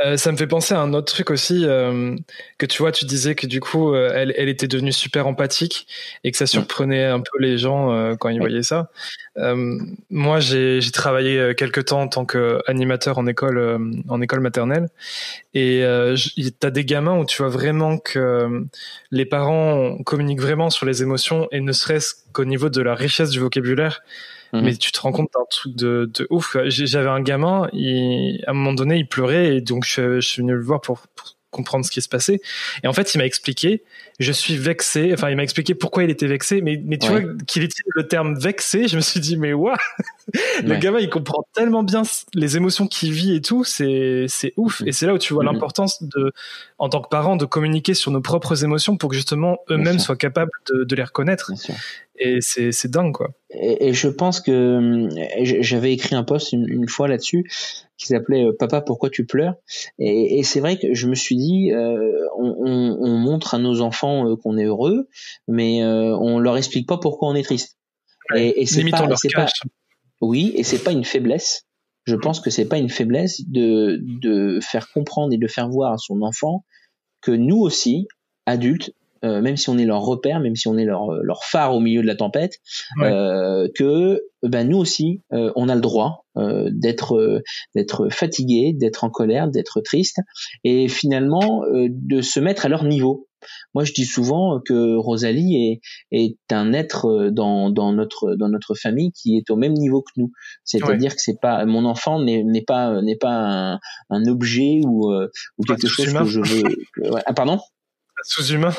[0.05, 2.15] Euh, ça me fait penser à un autre truc aussi euh,
[2.57, 5.87] que tu vois, tu disais que du coup, euh, elle, elle, était devenue super empathique
[6.23, 8.89] et que ça surprenait un peu les gens quand ils voyaient ça.
[10.09, 14.87] moi, j'ai travaillé quelques temps en tant qu'animateur en école, en école maternelle
[15.53, 15.83] et
[16.59, 18.65] t'as des gamins où tu vois vraiment que
[19.11, 23.29] les parents communiquent vraiment sur les émotions et ne serait-ce qu'au niveau de la richesse
[23.29, 24.01] du vocabulaire.
[24.55, 24.63] Mhm.
[24.63, 26.55] Mais tu te rends compte d'un truc de, de ouf.
[26.65, 30.53] J'avais un gamin, il, à un moment donné, il pleurait et donc je, suis venu
[30.53, 31.03] le voir pour
[31.55, 32.41] comprendre ce qui se passait.
[32.83, 33.83] Et en fait, il m'a expliqué,
[34.19, 35.11] je suis vexé.
[35.13, 36.61] Enfin, il m'a expliqué pourquoi il était vexé.
[36.61, 39.77] Mais, mais tu vois qu'il utilise le terme vexé, je me suis dit, mais what
[40.63, 43.63] Le gamin, il comprend tellement bien les émotions qu'il vit et tout.
[43.63, 44.81] C'est, c'est ouf.
[44.85, 45.53] Et c'est là où tu vois mm-hmm.
[45.53, 46.33] l'importance de,
[46.77, 50.17] en tant que parent, de communiquer sur nos propres émotions pour que justement eux-mêmes soient
[50.17, 51.51] capables de, de les reconnaître.
[52.17, 53.31] Et c'est, c'est dingue, quoi.
[53.49, 55.09] Et, et, je pense que
[55.41, 57.45] j'avais écrit un post une, une fois là-dessus
[57.97, 59.55] qui s'appelait euh, Papa, pourquoi tu pleures?
[59.99, 63.57] Et, et c'est vrai que je me suis dit, euh, on, on, on, montre à
[63.57, 65.07] nos enfants euh, qu'on est heureux,
[65.47, 67.77] mais euh, on leur explique pas pourquoi on est triste.
[68.35, 69.47] et, et c'est pas, pas,
[70.21, 71.65] oui, et c'est pas une faiblesse.
[72.05, 75.93] Je pense que c'est pas une faiblesse de, de faire comprendre et de faire voir
[75.93, 76.63] à son enfant
[77.21, 78.07] que nous aussi,
[78.45, 78.91] adultes,
[79.25, 81.79] euh, même si on est leur repère, même si on est leur, leur phare au
[81.79, 82.59] milieu de la tempête,
[83.01, 87.41] euh, que ben nous aussi, euh, on a le droit euh, d'être
[87.73, 90.19] d'être fatigué, d'être en colère, d'être triste,
[90.63, 93.27] et finalement de se mettre à leur niveau.
[93.75, 98.73] Moi, je dis souvent que Rosalie est, est un être dans, dans notre dans notre
[98.73, 100.31] famille qui est au même niveau que nous.
[100.63, 105.11] C'est-à-dire que c'est pas mon enfant n'est pas n'est pas un, un objet ou
[105.57, 106.63] ou quelque chose que je veux.
[107.25, 107.59] Ah, pardon?
[108.23, 108.73] Sous-humain.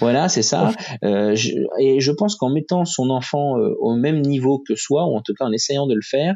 [0.00, 0.72] Voilà, c'est ça.
[1.04, 1.36] Euh,
[1.80, 5.22] et je pense qu'en mettant son enfant euh, au même niveau que soi, ou en
[5.22, 6.34] tout cas en essayant de le faire,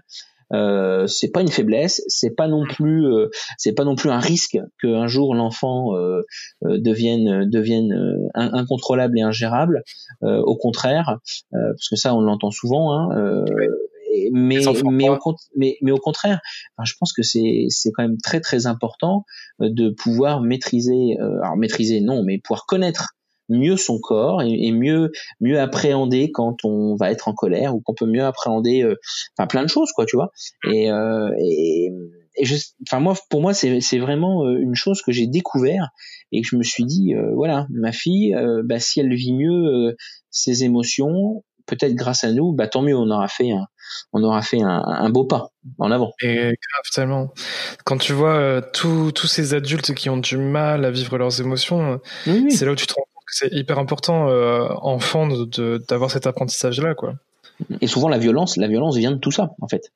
[0.52, 4.18] euh, c'est pas une faiblesse, c'est pas non plus, euh, c'est pas non plus un
[4.18, 6.22] risque qu'un jour l'enfant euh,
[6.62, 9.83] devienne devienne incontrôlable et ingérable.
[10.22, 11.18] au contraire,
[11.52, 12.92] parce que ça on l'entend souvent.
[12.92, 13.44] Hein,
[14.32, 14.58] mais
[14.90, 15.18] mais au,
[15.56, 16.40] mais, mais au contraire,
[16.84, 19.24] je pense que c'est c'est quand même très très important
[19.60, 23.14] de pouvoir maîtriser, alors maîtriser non, mais pouvoir connaître
[23.48, 27.94] mieux son corps et, mieux mieux appréhender quand on va être en colère ou qu'on
[27.94, 28.96] peut mieux appréhender euh,
[29.36, 30.32] enfin plein de choses quoi tu vois.
[30.70, 31.90] Et euh, et,
[32.36, 32.56] et je,
[32.88, 35.90] enfin moi pour moi c'est c'est vraiment euh, une chose que j'ai découvert
[36.32, 39.94] et que je me suis dit voilà ma fille bah si elle vit mieux
[40.30, 43.66] ses émotions peut-être grâce à nous bah tant mieux on aura fait un
[44.12, 45.48] on aura fait un, un beau pas
[45.79, 46.12] en avant.
[46.22, 47.33] Et grave tellement.
[47.85, 52.01] Quand tu vois tous tous ces adultes qui ont du mal à vivre leurs émotions,
[52.25, 55.27] c'est là où tu te rends c'est hyper important euh, enfant
[55.88, 57.14] d'avoir cet apprentissage là quoi.
[57.81, 59.90] Et souvent la violence, la violence vient de tout ça en fait.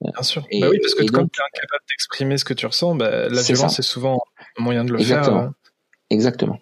[0.00, 0.42] bien sûr.
[0.60, 3.42] bah oui, parce que quand tu es incapable d'exprimer ce que tu ressens, bah, la
[3.42, 4.20] violence est souvent
[4.58, 5.38] un moyen de le Exactement.
[5.38, 5.48] faire.
[5.48, 5.54] Hein.
[6.10, 6.58] Exactement.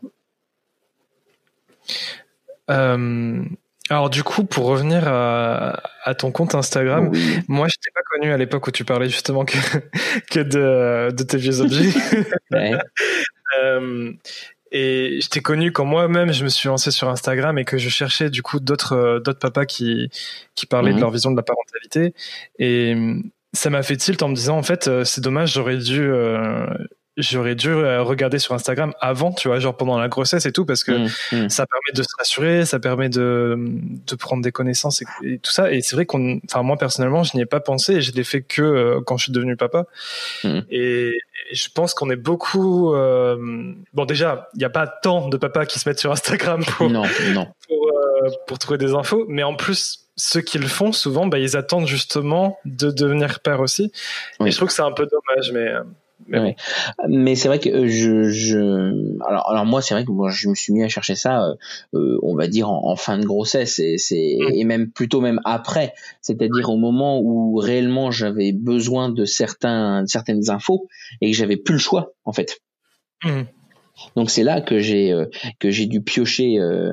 [2.71, 3.45] Euh,
[3.91, 7.13] alors du coup, pour revenir à, ton compte Instagram,
[7.49, 9.57] moi je t'ai pas connu à l'époque où tu parlais justement que,
[10.31, 11.91] que de, de tes vieux objets.
[12.53, 12.73] ouais.
[13.63, 14.13] euh,
[14.71, 17.89] et je t'ai connu quand moi-même je me suis lancé sur Instagram et que je
[17.89, 20.11] cherchais du coup d'autres euh, d'autres papas qui
[20.55, 21.03] qui parlaient de mhm.
[21.03, 22.15] leur vision de la parentalité
[22.59, 22.95] et
[23.55, 26.67] ça m'a fait tilt en me disant en fait euh, c'est dommage j'aurais dû euh,
[27.19, 30.65] j'aurais dû euh, regarder sur Instagram avant, tu vois, genre pendant la grossesse et tout,
[30.65, 31.49] parce que mmh, mmh.
[31.49, 35.73] ça permet de se rassurer, ça permet de, de prendre des connaissances et, tout ça.
[35.73, 38.25] Et c'est vrai qu'on, enfin moi personnellement, je n'y ai pas pensé et je l'ai
[38.25, 39.87] fait que euh, quand je suis devenu papa.
[40.45, 40.61] Mmh.
[40.71, 41.13] Et,
[41.53, 42.93] je pense qu'on est beaucoup.
[42.95, 46.63] Euh, bon, déjà, il n'y a pas tant de papas qui se mettent sur Instagram
[46.65, 47.47] pour non, non.
[47.69, 47.93] pour,
[48.47, 51.87] pour trouver des infos, mais en plus ceux qui le font souvent, bah, ils attendent
[51.87, 53.93] justement de devenir père aussi.
[54.45, 55.73] Et je trouve que c'est un peu dommage, mais
[56.29, 56.57] mais,
[57.09, 58.59] mais c'est vrai que euh, je, je
[59.27, 61.55] alors alors moi c'est vrai que moi je me suis mis à chercher ça euh,
[61.95, 64.55] euh on va dire en, fin de grossesse et c'est mmh.
[64.55, 65.95] et même plutôt même après.
[66.21, 70.89] C'est-à-dire au moment où réellement j'avais besoin de certains certaines infos
[71.21, 72.61] et que j'avais plus le choix en fait.
[73.25, 73.43] Mmh.
[74.17, 75.27] Donc c'est là que j'ai euh,
[75.59, 76.93] que j'ai dû piocher euh,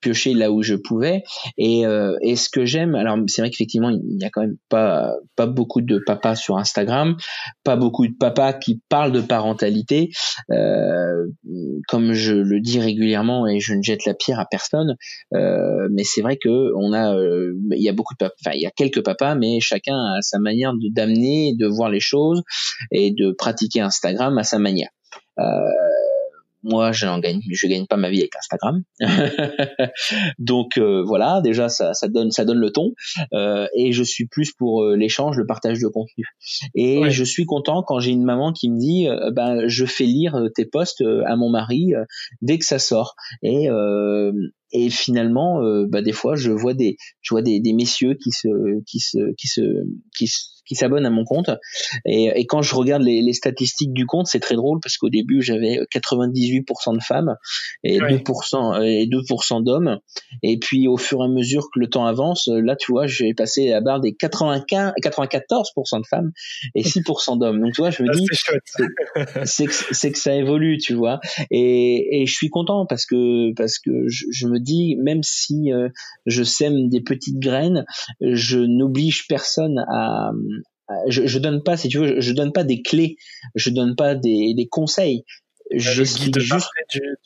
[0.00, 1.22] piocher là où je pouvais
[1.58, 4.56] et, euh, et ce que j'aime alors c'est vrai qu'effectivement il n'y a quand même
[4.68, 7.16] pas pas beaucoup de papas sur Instagram,
[7.64, 10.10] pas beaucoup de papas qui parlent de parentalité
[11.88, 14.96] comme je le dis régulièrement et je ne jette la pierre à personne
[15.32, 17.14] mais c'est vrai que on a
[17.70, 20.22] il y a beaucoup de papas enfin il y a quelques papas mais chacun a
[20.22, 22.42] sa manière de d'amener de voir les choses
[22.90, 24.90] et de pratiquer Instagram à sa manière.
[25.38, 25.42] Euh,
[26.62, 28.82] moi je gagne je gagne pas ma vie avec Instagram.
[30.38, 32.92] Donc euh, voilà déjà ça, ça donne ça donne le ton.
[33.32, 36.24] Euh, et je suis plus pour euh, l'échange le partage de contenu.
[36.74, 40.48] Et je suis content quand j'ai une maman qui me dit ben je fais lire
[40.54, 41.92] tes posts à mon mari
[42.40, 43.14] dès que ça sort.
[43.42, 43.68] Et
[44.74, 48.48] et finalement bah, des fois je vois des je vois des, des messieurs qui se
[48.86, 49.60] qui se qui se
[50.16, 51.50] qui se qui s'abonnent à mon compte.
[52.04, 55.08] Et, et quand je regarde les, les, statistiques du compte, c'est très drôle parce qu'au
[55.08, 57.36] début j'avais 98% de femmes
[57.82, 59.98] et 2% et 2% d'hommes.
[60.42, 63.34] Et puis au fur et à mesure que le temps avance, là tu vois, j'ai
[63.34, 66.32] passé la barre des 95, 94% de femmes
[66.74, 67.60] et 6% d'hommes.
[67.60, 68.26] Donc tu vois, je me ah, dis,
[69.44, 71.20] c'est que, que ça évolue, tu vois.
[71.50, 75.72] Et, et je suis content parce que parce que je, je me dis, même si
[75.72, 75.88] euh,
[76.26, 77.84] je sème des petites graines,
[78.20, 80.30] je n'oblige personne à,
[81.08, 83.16] je, je donne pas, si tu veux, je, donne pas des clés,
[83.54, 85.24] je donne pas des, des conseils.
[85.74, 86.68] Je suis juste.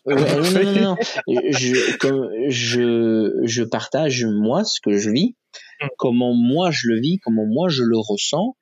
[0.06, 5.34] non, non, non, je, comme je, je partage moi ce que je vis,
[5.82, 5.86] mm.
[5.98, 8.56] comment moi je le vis, comment moi je le ressens,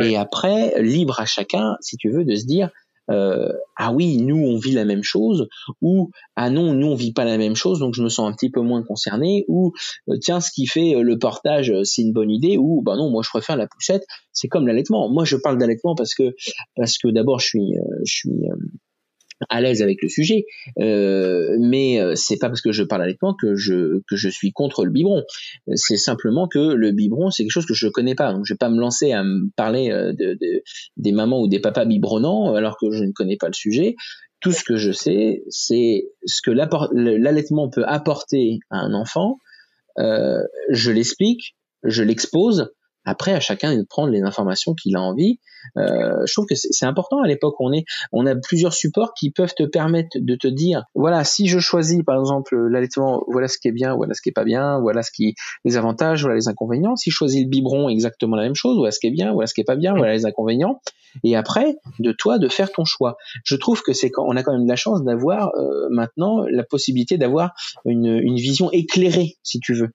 [0.00, 2.70] et après libre à chacun, si tu veux, de se dire
[3.10, 5.48] euh, ah oui, nous on vit la même chose,
[5.80, 8.32] ou ah non, nous on vit pas la même chose, donc je me sens un
[8.32, 9.72] petit peu moins concerné, ou
[10.08, 13.10] euh, tiens, ce qui fait euh, le portage, c'est une bonne idée, ou bah non,
[13.10, 15.08] moi je préfère la poussette, c'est comme l'allaitement.
[15.10, 16.34] Moi je parle d'allaitement parce que
[16.76, 18.30] parce que d'abord je suis je suis
[19.48, 20.44] à l'aise avec le sujet,
[20.80, 24.52] euh, mais euh, c'est pas parce que je parle allaitement que je que je suis
[24.52, 25.24] contre le biberon.
[25.74, 28.58] C'est simplement que le biberon c'est quelque chose que je connais pas, donc je vais
[28.58, 30.62] pas me lancer à me parler euh, de, de,
[30.96, 33.94] des mamans ou des papas biberonnants alors que je ne connais pas le sujet.
[34.40, 39.38] Tout ce que je sais, c'est ce que l'allaitement peut apporter à un enfant.
[39.98, 42.70] Euh, je l'explique, je l'expose,
[43.08, 45.40] après, à chacun de prendre les informations qu'il a envie.
[45.78, 47.54] Euh, je trouve que c'est important à l'époque.
[47.58, 51.48] On est, on a plusieurs supports qui peuvent te permettre de te dire, voilà, si
[51.48, 54.44] je choisis par exemple l'allaitement, voilà ce qui est bien, voilà ce qui est pas
[54.44, 56.96] bien, voilà ce qui, les avantages, voilà les inconvénients.
[56.96, 59.46] Si je choisis le biberon, exactement la même chose, voilà ce qui est bien, voilà
[59.46, 60.82] ce qui est pas bien, voilà les inconvénients.
[61.24, 63.16] Et après, de toi de faire ton choix.
[63.42, 66.44] Je trouve que c'est quand on a quand même de la chance d'avoir euh, maintenant
[66.50, 67.54] la possibilité d'avoir
[67.86, 69.90] une, une vision éclairée, si tu veux.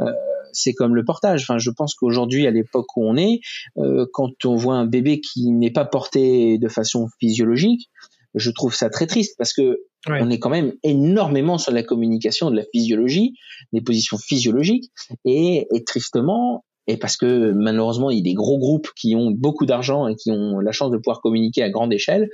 [0.00, 0.12] Euh,
[0.52, 1.42] c'est comme le portage.
[1.42, 3.40] Enfin, je pense qu'aujourd'hui, à l'époque où on est,
[3.78, 7.90] euh, quand on voit un bébé qui n'est pas porté de façon physiologique,
[8.34, 12.50] je trouve ça très triste parce que on est quand même énormément sur la communication
[12.50, 13.34] de la physiologie,
[13.72, 14.90] des positions physiologiques,
[15.24, 19.30] et, et tristement, et parce que malheureusement il y a des gros groupes qui ont
[19.30, 22.28] beaucoup d'argent et qui ont la chance de pouvoir communiquer à grande échelle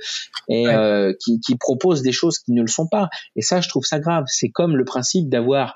[0.47, 3.09] et euh, qui, qui, proposent des choses qui ne le sont pas.
[3.35, 4.23] Et ça, je trouve ça grave.
[4.27, 5.75] C'est comme le principe d'avoir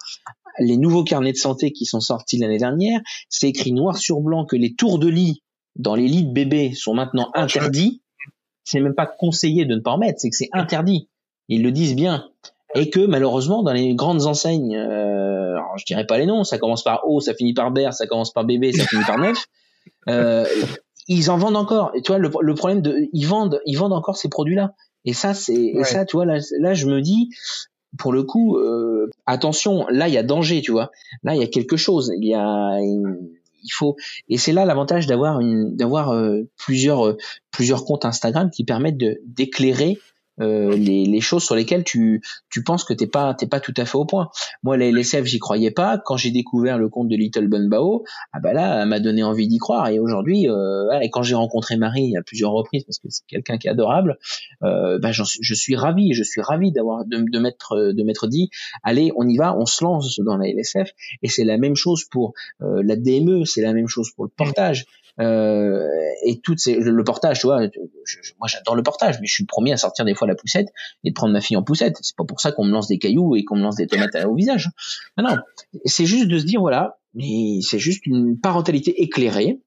[0.60, 3.02] les nouveaux carnets de santé qui sont sortis l'année dernière.
[3.30, 5.44] C'est écrit noir sur blanc que les tours de lit
[5.76, 8.02] dans les lits de bébés sont maintenant interdits.
[8.64, 11.10] C'est même pas conseillé de ne pas en mettre, c'est que c'est interdit.
[11.50, 12.30] Ils le disent bien
[12.76, 16.58] et que malheureusement dans les grandes enseignes, euh, alors je dirais pas les noms, ça
[16.58, 19.46] commence par O, ça finit par Ber, ça commence par bébé, ça finit par neuf,
[20.10, 20.46] euh,
[21.08, 21.92] ils en vendent encore.
[21.96, 24.74] Et tu vois le, le, problème de, ils vendent, ils vendent encore ces produits-là.
[25.06, 27.30] Et ça c'est, et ça tu vois là, là je me dis,
[27.98, 30.92] pour le coup, euh, attention, là il y a danger, tu vois.
[31.24, 32.80] Là il y a quelque chose, il y a
[33.64, 33.96] il faut
[34.30, 37.18] et c'est là l'avantage d'avoir une d'avoir euh, plusieurs euh,
[37.52, 39.98] plusieurs comptes Instagram qui permettent de d'éclairer
[40.40, 43.74] euh, les, les, choses sur lesquelles tu, tu penses que t'es pas t'es pas tout
[43.78, 44.30] à fait au point.
[44.64, 45.98] Moi, la LSF, j'y croyais pas.
[45.98, 49.24] Quand j'ai découvert le compte de Little Bun Bao, ah bah là, elle m'a donné
[49.24, 49.88] envie d'y croire.
[49.90, 53.58] Et aujourd'hui, euh, et quand j'ai rencontré Marie à plusieurs reprises, parce que c'est quelqu'un
[53.58, 54.18] qui est adorable,
[54.64, 56.14] euh, bah je suis ravi.
[56.14, 58.50] Je suis ravi d'avoir de, de m'être de m'être dit,
[58.84, 60.92] allez, on y va, on se lance dans la LSF.
[61.22, 64.32] Et c'est la même chose pour euh, la DME, c'est la même chose pour le
[64.36, 64.86] portage.
[65.20, 65.88] Euh,
[66.26, 67.60] et toutes ces, le portage, tu vois,
[68.40, 70.70] moi j'adore le portage, mais je suis le premier à sortir des fois la poussette
[71.04, 71.98] et de prendre ma fille en poussette.
[72.02, 74.16] C'est pas pour ça qu'on me lance des cailloux et qu'on me lance des tomates
[74.26, 74.70] au visage.
[75.18, 75.38] Non, non,
[75.86, 79.60] c'est juste de se dire voilà, c'est juste une parentalité éclairée.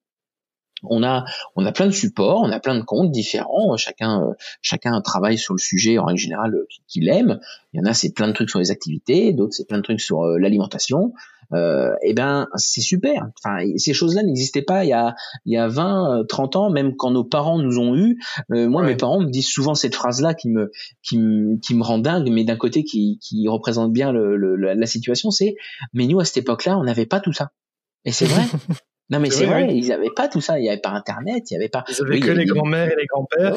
[0.82, 3.76] On a, on a plein de supports, on a plein de comptes différents.
[3.78, 6.54] Chacun, chacun travaille sur le sujet en règle générale
[6.86, 7.40] qu'il aime.
[7.72, 9.82] Il y en a, c'est plein de trucs sur les activités, d'autres c'est plein de
[9.82, 11.14] trucs sur euh, l'alimentation
[11.52, 13.28] euh, eh ben c'est super.
[13.42, 16.96] Enfin, ces choses-là n'existaient pas il y a il y a 20 30 ans même
[16.96, 18.18] quand nos parents nous ont eu.
[18.52, 20.70] Euh, moi mes parents me disent souvent cette phrase-là qui me
[21.02, 24.56] qui me qui me rend dingue mais d'un côté qui qui représente bien le, le,
[24.56, 25.56] la situation, c'est
[25.92, 27.50] mais nous à cette époque-là, on n'avait pas tout ça.
[28.04, 28.42] Et c'est vrai.
[29.08, 31.54] Non mais c'est vrai, ils avaient pas tout ça, il y avait pas internet, il
[31.54, 31.84] y avait pas.
[31.88, 33.54] Ils avaient que les grands-mères et les grands-pères.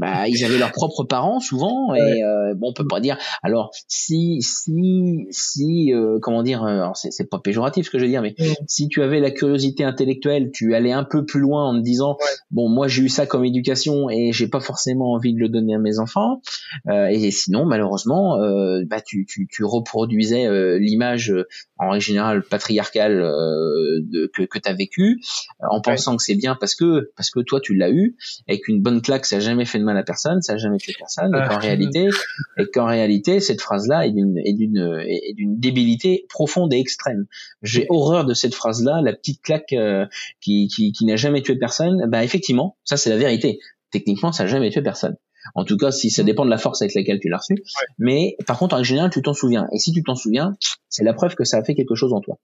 [0.00, 3.18] bah, ils avaient leurs propres parents souvent et euh, bon on peut pas dire.
[3.42, 8.10] Alors si si si euh, comment dire, euh, c'est pas péjoratif ce que je veux
[8.10, 8.36] dire, mais
[8.68, 12.16] si tu avais la curiosité intellectuelle, tu allais un peu plus loin en te disant
[12.52, 15.74] bon moi j'ai eu ça comme éducation et j'ai pas forcément envie de le donner
[15.74, 16.40] à mes enfants.
[16.88, 18.38] Euh, et sinon malheureusement
[18.86, 21.34] bah tu tu, tu reproduisais l'image
[21.78, 25.20] en règle générale patriarcale de, que que vécu
[25.62, 28.60] euh, en pensant que c'est bien parce que parce que toi tu l'as eu et
[28.60, 30.94] qu'une bonne claque ça a jamais fait de mal à personne, ça a jamais tué
[30.98, 32.08] personne et qu'en réalité
[32.56, 36.78] et qu'en réalité cette phrase là est d'une est d'une est d'une débilité profonde et
[36.78, 37.26] extrême.
[37.62, 40.06] J'ai horreur de cette phrase là, la petite claque euh,
[40.40, 42.06] qui qui, qui n'a jamais tué personne.
[42.08, 43.58] Bah effectivement, ça c'est la vérité.
[43.90, 45.16] Techniquement, ça n'a jamais tué personne.
[45.54, 47.62] En tout cas, si ça dépend de la force avec laquelle tu l'as reçu.
[47.98, 49.66] Mais par contre, en général, tu t'en souviens.
[49.72, 50.54] Et si tu t'en souviens,
[50.88, 52.38] c'est la preuve que ça a fait quelque chose en toi.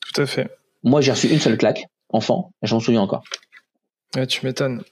[0.00, 0.50] Tout à fait.
[0.86, 3.24] Moi, j'ai reçu une seule claque, enfant, et j'en souviens encore.
[4.14, 4.84] Ouais, tu m'étonnes.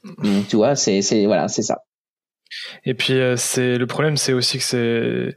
[0.49, 1.83] tu vois, c'est, c'est, voilà, c'est ça.
[2.85, 5.37] Et puis, euh, c'est, le problème, c'est aussi que c'est,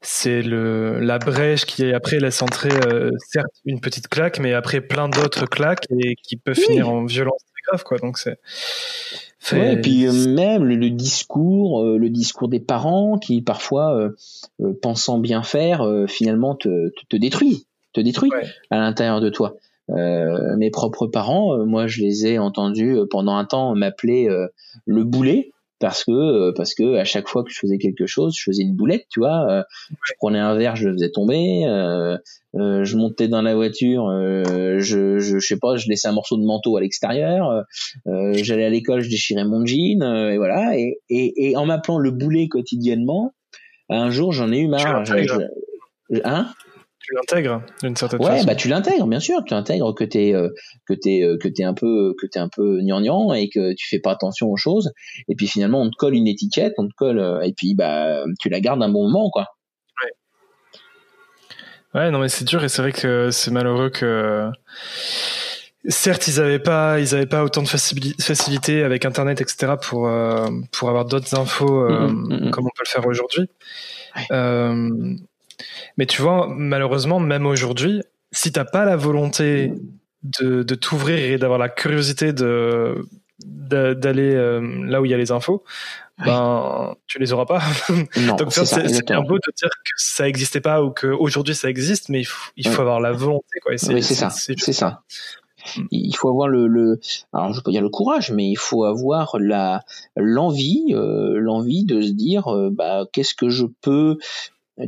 [0.00, 4.80] c'est le, la brèche qui après laisse entrer, euh, certes, une petite claque, mais après
[4.80, 7.98] plein d'autres claques et qui peuvent finir en violence très grave, quoi.
[7.98, 8.38] Donc, c'est,
[9.52, 14.10] Ouais, et puis euh, même le, discours, le discours des parents qui parfois,
[14.82, 18.32] pensant bien faire, finalement te, te, détruit, te détruit
[18.70, 19.56] à l'intérieur de toi.
[19.90, 24.28] Euh, mes propres parents, euh, moi je les ai entendus euh, pendant un temps m'appeler
[24.84, 28.42] le boulet parce que parce que à chaque fois que je faisais quelque chose, je
[28.42, 29.64] faisais une boulette, tu vois.
[30.04, 31.62] Je prenais un verre, je le faisais tomber.
[32.54, 36.44] je montais dans la voiture, je, je, je sais pas, je laissais un morceau de
[36.44, 37.64] manteau à l'extérieur.
[38.06, 40.78] J'allais à l'école, je déchirais mon jean, et voilà.
[40.78, 43.34] Et, et, et en m'appelant le boulet quotidiennement,
[43.90, 45.04] un jour j'en ai eu marre.
[46.24, 46.48] Hein?
[47.06, 48.40] Tu l'intègres d'une certaine ouais, façon.
[48.40, 49.44] Ouais, bah tu l'intègres, bien sûr.
[49.44, 50.48] Tu intègres que t'es euh,
[50.86, 53.86] que t'es euh, que t'es un peu que t'es un peu gnangnan et que tu
[53.88, 54.90] fais pas attention aux choses.
[55.28, 58.24] Et puis finalement, on te colle une étiquette, on te colle euh, et puis bah
[58.40, 59.46] tu la gardes un bon moment, quoi.
[61.94, 62.00] Ouais.
[62.00, 64.50] Ouais, non mais c'est dur et c'est vrai que c'est malheureux que
[65.88, 70.10] certes ils avaient pas ils avaient pas autant de facilité avec internet etc pour
[70.72, 73.48] pour avoir d'autres infos mm, mm, mm, comme on peut le faire aujourd'hui.
[74.16, 75.16] Ouais.
[75.96, 79.72] Mais tu vois, malheureusement, même aujourd'hui, si t'as pas la volonté
[80.22, 83.06] de, de t'ouvrir et d'avoir la curiosité de
[83.38, 85.62] d'aller euh, là où il y a les infos,
[86.24, 87.60] ben tu les auras pas.
[88.16, 92.08] Non, Donc c'est bien beau de dire que ça existait pas ou qu'aujourd'hui ça existe,
[92.08, 93.72] mais il faut, il faut avoir la volonté quoi.
[93.74, 95.02] Et Oui, c'est ça, c'est- ça.
[95.90, 97.00] Il faut avoir le, le,
[97.32, 99.82] alors je peux dire le courage, mais il faut avoir la
[100.16, 104.16] l'envie, euh, l'envie de se dire, euh, bah qu'est-ce que je peux,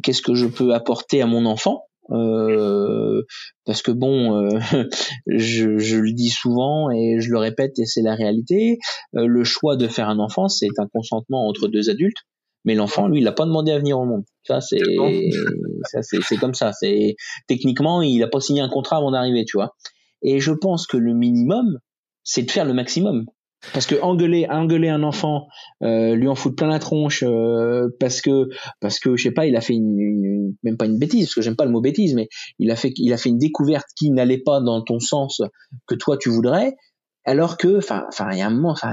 [0.03, 1.85] qu'est-ce que je peux apporter à mon enfant.
[2.11, 3.23] Euh,
[3.67, 4.59] parce que bon, euh,
[5.27, 8.79] je, je le dis souvent et je le répète et c'est la réalité.
[9.17, 12.17] euh, le choix de faire un enfant, c'est un consentement entre deux adultes.
[12.65, 14.25] Mais l'enfant, lui, il n'a pas demandé à venir au monde.
[14.45, 15.11] Ça, c'est, Non.
[15.85, 16.73] ça, c'est, c'est comme ça.
[16.73, 17.15] C'est
[17.47, 19.75] techniquement, il n'a pas signé un contrat avant d'arriver, tu vois.
[20.23, 21.79] Et je pense que le minimum,
[22.25, 23.25] c'est de faire le maximum.
[23.73, 25.49] Parce que engueuler, engueuler un enfant,
[25.83, 28.49] euh, lui en foutre plein la tronche, euh, parce que,
[28.81, 31.35] parce que je sais pas, il a fait une, une- même pas une bêtise, parce
[31.35, 33.87] que j'aime pas le mot bêtise, mais il a fait, il a fait une découverte
[33.97, 35.43] qui n'allait pas dans ton sens
[35.87, 36.77] que toi tu voudrais,
[37.25, 38.93] alors que, enfin, enfin, il y a un moment, enfin,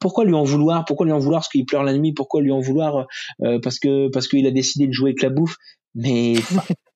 [0.00, 2.50] pourquoi lui en vouloir Pourquoi lui en vouloir parce qu'il pleure la nuit Pourquoi lui
[2.50, 3.06] en vouloir
[3.44, 5.56] euh, parce que parce qu'il a décidé de jouer avec la bouffe
[5.94, 6.34] Mais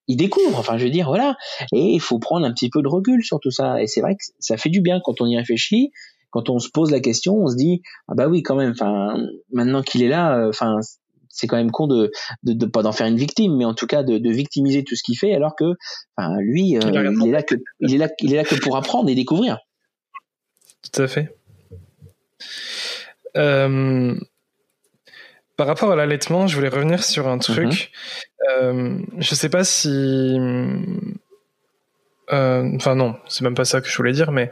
[0.09, 0.59] enfin, il découvre.
[0.59, 1.35] Enfin, je veux dire, voilà.
[1.73, 3.81] Et il faut prendre un petit peu de recul sur tout ça.
[3.81, 5.91] Et c'est vrai que ça fait du bien quand on y réfléchit.
[6.31, 8.71] Quand on se pose la question, on se dit ah bah oui quand même.
[8.71, 9.15] Enfin,
[9.51, 10.77] maintenant qu'il est là, euh, enfin
[11.31, 12.11] c'est quand même con de,
[12.43, 14.95] de, de pas d'en faire une victime, mais en tout cas de, de victimiser tout
[14.95, 15.73] ce qu'il fait, alors que
[16.17, 18.75] enfin, lui, euh, il est là que il est là il est là que pour
[18.77, 19.57] apprendre et découvrir.
[20.83, 21.35] Tout à fait.
[23.37, 24.15] Euh,
[25.59, 27.91] par rapport à l'allaitement, je voulais revenir sur un truc.
[28.49, 30.37] Euh, je sais pas si.
[32.31, 34.49] euh, Enfin, non, c'est même pas ça que je voulais dire, mais.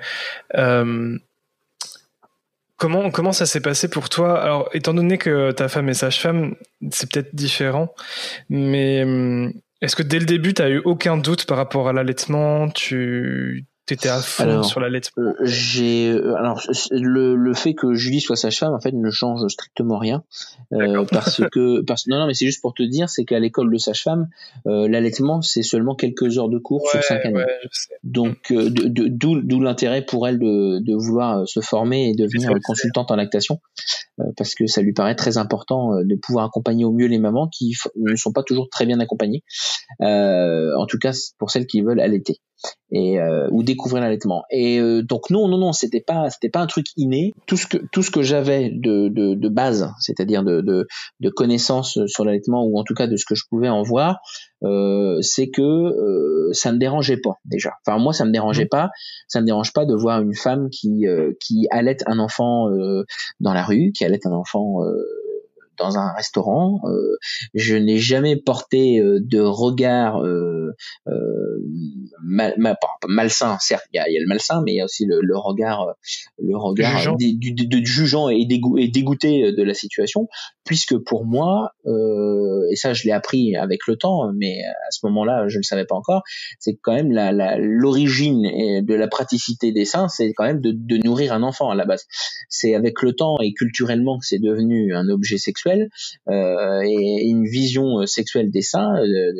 [0.56, 1.18] euh,
[2.76, 4.40] Comment, comment ça s'est passé pour toi?
[4.40, 6.56] Alors, étant donné que ta femme est sage-femme,
[6.92, 7.96] c'est peut-être différent,
[8.50, 9.50] mais euh,
[9.82, 12.70] est-ce que dès le début, tu as eu aucun doute par rapport à l'allaitement?
[12.70, 17.94] Tu étais à fond Alors, sur l'allaitement Euh, j'ai euh, alors le, le fait que
[17.94, 20.24] Julie soit sage-femme en fait ne change strictement rien
[20.74, 23.72] euh, parce que parce non non mais c'est juste pour te dire c'est qu'à l'école
[23.72, 24.28] de sage-femme
[24.68, 27.36] euh, l'allaitement c'est seulement quelques heures de cours sur cinq années.
[27.38, 27.94] ouais, je sais.
[28.04, 32.10] donc euh, de- de- d'où d'où l'intérêt pour elle de, de vouloir euh, se former
[32.10, 33.60] et devenir consultante en lactation
[34.20, 37.20] euh, parce que ça lui paraît très important euh, de pouvoir accompagner au mieux les
[37.20, 39.44] mamans qui f- ne sont pas toujours très bien accompagnées
[40.02, 42.38] euh, en tout cas pour celles qui veulent allaiter
[42.92, 44.44] et euh, ou découvrir l'allaitement.
[44.50, 47.34] Et euh, donc non non non c'était pas c'était pas un truc inné.
[47.46, 50.88] Tout ce que tout ce que j'avais de, de, de base c'est-à-dire de, de
[51.20, 54.20] de connaissances sur l'allaitement ou en tout cas de ce que je pouvais en voir
[54.64, 57.74] euh, c'est que euh, ça me dérangeait pas déjà.
[57.86, 58.90] Enfin moi ça me dérangeait pas.
[59.28, 63.04] Ça me dérange pas de voir une femme qui euh, qui allaite un enfant euh,
[63.40, 65.04] dans la rue qui allaite un enfant euh,
[65.78, 66.82] dans un restaurant.
[66.86, 67.18] Euh,
[67.54, 70.72] je n'ai jamais porté euh, de regard euh,
[71.08, 71.14] euh,
[72.24, 73.58] mal, mal- malsain.
[73.60, 75.38] Certes, il y a, y a le malsain, mais il y a aussi le, le
[75.38, 75.96] regard,
[76.42, 80.28] le regard du, jugeant et, dégoût, et dégoûté de la situation,
[80.66, 81.72] puisque pour moi,
[82.72, 85.64] et ça je l'ai appris avec le temps, mais à ce moment-là je ne le
[85.64, 86.24] savais pas encore,
[86.60, 90.62] c'est quand même la- la- l'origine et de la praticité des seins, c'est quand même
[90.62, 92.06] de, de nourrir un enfant à la base.
[92.50, 95.67] C'est avec le temps et culturellement que c'est devenu un objet sexuel
[96.30, 99.32] euh, et une vision euh, sexuelle des seins euh,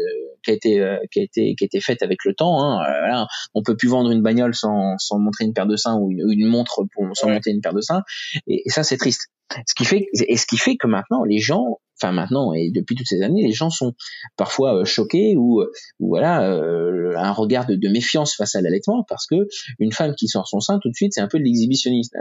[0.44, 2.62] qui a été qui a été qui a été faite avec le temps.
[2.62, 2.78] Hein.
[3.00, 3.28] Voilà.
[3.54, 6.46] On peut plus vendre une bagnole sans, sans montrer une paire de seins ou une,
[6.46, 7.34] montre pour sans Ouais.
[7.34, 8.04] montrer une paire de seins.
[8.48, 9.30] Et, et ça c'est triste.
[9.66, 12.96] Ce qui fait et ce qui fait que maintenant les gens Enfin maintenant et depuis
[12.96, 13.94] toutes ces années, les gens sont
[14.36, 15.64] parfois choqués ou,
[16.00, 19.48] ou voilà euh, un regard de, de méfiance face à l'allaitement parce que
[19.80, 22.14] une femme qui sort son sein tout de suite c'est un peu de l'exhibitionniste.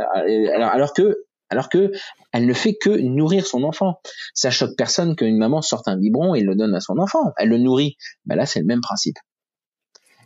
[0.54, 1.92] Alors, alors que alors que
[2.32, 4.00] elle ne fait que nourrir son enfant.
[4.34, 7.32] Ça choque personne qu'une maman sorte un biberon et le donne à son enfant.
[7.36, 7.96] Elle le nourrit.
[8.24, 9.16] Ben là, c'est le même principe.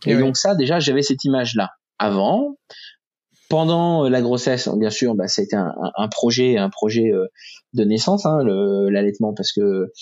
[0.06, 0.22] Et, Et oui.
[0.22, 1.70] donc ça, déjà, j'avais cette image-là.
[1.98, 2.56] Avant,
[3.48, 7.26] pendant euh, la grossesse, bien sûr, bah, c'était un, projet, un projet euh,
[7.74, 9.92] de naissance, hein, l'allaitement, parce que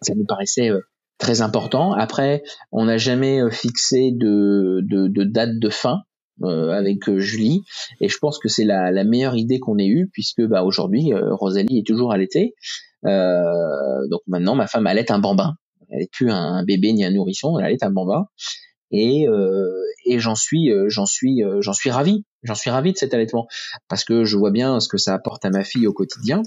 [0.00, 0.80] ça nous paraissait euh,
[1.18, 1.92] très important.
[1.92, 6.02] Après, on n'a jamais fixé de, de, de date de fin
[6.48, 7.64] avec euh, Julie,
[8.00, 11.12] et je pense que c'est la, la meilleure idée qu'on ait eue, puisque bah, aujourd'hui,
[11.12, 12.54] euh, Rosalie est toujours allaitée.
[13.06, 15.56] Euh, donc maintenant, ma femme allaite un bambin.
[15.90, 18.26] Elle n'est plus un bébé ni un nourrisson, elle allaite un bambin.
[18.90, 19.72] Et, euh,
[20.04, 22.24] et j'en suis, euh, j'en suis, euh, j'en suis ravi.
[22.42, 23.46] J'en suis ravi de cet allaitement
[23.88, 26.42] parce que je vois bien ce que ça apporte à ma fille au quotidien.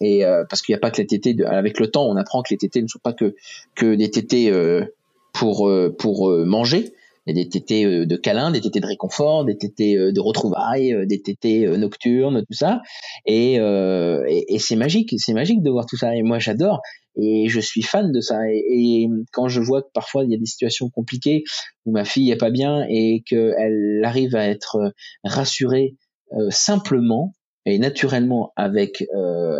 [0.00, 1.34] Et euh, parce qu'il n'y a pas que les tétés.
[1.34, 3.34] De, avec le temps, on apprend que les tétés ne sont pas que
[3.74, 4.84] que des tétés euh,
[5.32, 6.94] pour euh, pour euh, manger.
[7.26, 10.12] Il y a des tétés euh, de câlin, des tétés de réconfort, des tétés euh,
[10.12, 12.80] de retrouvailles, euh, des tétés euh, nocturnes, tout ça.
[13.26, 16.14] Et, euh, et, c'est magique, c'est magique de voir tout ça.
[16.16, 16.80] Et moi, j'adore.
[17.16, 18.38] Et je suis fan de ça.
[18.48, 21.42] Et, quand je vois que parfois il y a des situations compliquées
[21.84, 24.92] où ma fille est pas bien et qu'elle arrive à être
[25.24, 25.96] rassurée
[26.32, 27.32] euh, simplement,
[27.66, 29.04] et naturellement avec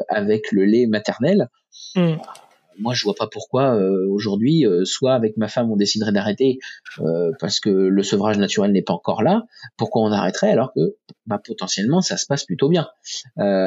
[0.08, 1.48] avec le lait maternel.
[1.96, 2.16] Mm
[2.80, 6.58] moi je vois pas pourquoi euh, aujourd'hui euh, soit avec ma femme on déciderait d'arrêter
[7.00, 9.44] euh, parce que le sevrage naturel n'est pas encore là
[9.76, 12.88] pourquoi on arrêterait alors que bah, potentiellement ça se passe plutôt bien.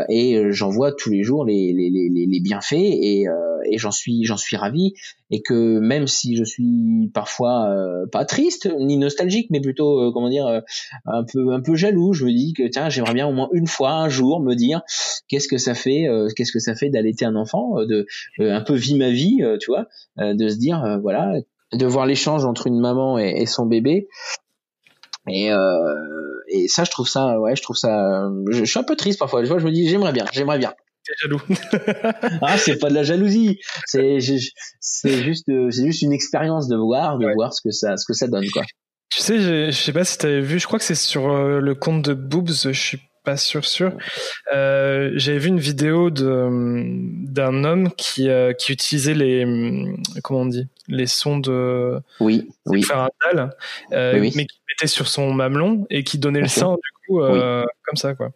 [0.09, 3.25] Et j'en vois tous les jours les, les, les, les bienfaits et,
[3.65, 4.93] et j'en suis j'en suis ravi.
[5.31, 7.73] Et que même si je suis parfois
[8.11, 10.61] pas triste ni nostalgique mais plutôt comment dire
[11.05, 13.67] un peu un peu jaloux je me dis que tiens j'aimerais bien au moins une
[13.67, 14.81] fois un jour me dire
[15.27, 18.05] qu'est-ce que ça fait qu'est-ce que ça fait d'allaiter un enfant de
[18.39, 19.87] un peu vivre ma vie, euh, tu vois,
[20.19, 21.33] euh, de se dire, euh, voilà,
[21.73, 24.07] de voir l'échange entre une maman et, son bébé.
[25.27, 25.49] Et,
[26.49, 29.43] et ça, je trouve ça, ouais, je trouve ça, je, suis un peu triste parfois.
[29.43, 30.73] Je vois, je me dis, j'aimerais bien, j'aimerais bien.
[31.21, 31.41] Jaloux.
[32.41, 33.59] ah, c'est pas de la jalousie.
[33.85, 34.19] C'est,
[34.79, 38.13] c'est juste, c'est juste une expérience de voir, de voir ce que ça, ce que
[38.13, 38.63] ça donne, quoi.
[39.09, 41.75] Tu sais, je, je sais pas si t'avais vu, je crois que c'est sur le
[41.75, 43.93] compte de Boobs, je suis pas sûr sûr.
[44.53, 46.49] Euh, J'avais vu une vidéo de
[47.31, 49.45] d'un homme qui euh, qui utilisait les
[50.23, 52.83] comment on dit les sons de oui oui
[53.91, 57.63] euh, mais qui mettait sur son mamelon et qui donnait le sein du coup euh,
[57.85, 58.31] comme ça quoi.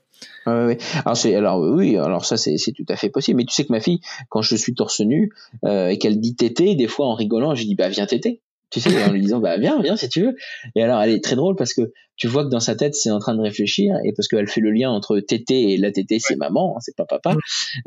[0.47, 0.77] oui.
[1.03, 3.65] Alors c'est alors oui alors ça c'est c'est tout à fait possible mais tu sais
[3.65, 5.33] que ma fille quand je suis torse nu
[5.65, 8.80] euh, et qu'elle dit tété des fois en rigolant je dis bah viens tété tu
[8.80, 10.36] sais, en lui disant bah viens, viens si tu veux.
[10.76, 13.11] Et alors elle est très drôle parce que tu vois que dans sa tête c'est
[13.11, 16.20] en train de réfléchir et parce qu'elle fait le lien entre tété et la tété
[16.20, 17.36] c'est maman, hein, c'est pas papa.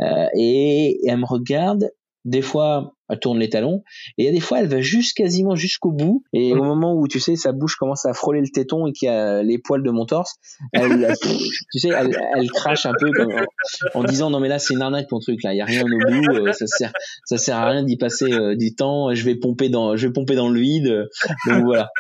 [0.01, 1.91] Euh, et, elle me regarde
[2.25, 3.83] des fois elle tourne les talons.
[4.17, 6.23] Et il y a des fois elle va juste quasiment jusqu'au bout.
[6.33, 9.07] Et au moment où tu sais sa bouche commence à frôler le téton et qu'il
[9.07, 10.37] y a les poils de mon torse
[10.73, 11.15] elle,
[11.73, 13.11] tu sais elle, crache un peu
[13.95, 15.53] en, disant non mais là c'est une arnaque ton truc là.
[15.53, 16.93] Il y a rien au bout euh, ça sert
[17.25, 19.13] ça sert à rien d'y passer euh, du temps.
[19.13, 21.09] Je vais pomper dans je vais pomper dans le vide
[21.47, 21.91] donc voilà.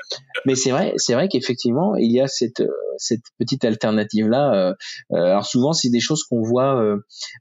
[0.46, 2.62] Mais c'est vrai c'est vrai qu'effectivement il y a cette
[2.98, 4.74] cette petite alternative là
[5.12, 6.82] alors souvent c'est des choses qu'on voit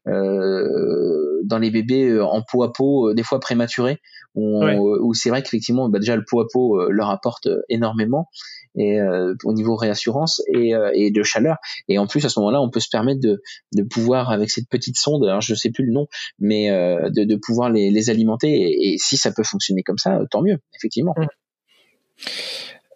[0.05, 3.99] dans les bébés en peau à peau des fois prématurés
[4.35, 8.29] où, c'est vrai qu'effectivement bah déjà le pot à pot euh, leur apporte euh, énormément
[8.75, 11.57] et euh, au niveau réassurance et, et, de chaleur.
[11.87, 13.41] Et en plus à ce moment-là on peut se permettre de,
[13.75, 16.07] de pouvoir avec cette petite sonde alors je sais plus le nom
[16.37, 20.41] mais de, de, pouvoir les, les alimenter et, si ça peut fonctionner comme ça tant
[20.41, 21.15] mieux effectivement.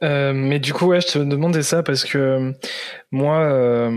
[0.01, 2.53] Mais du coup ouais je te demandais ça parce que
[3.11, 3.89] moi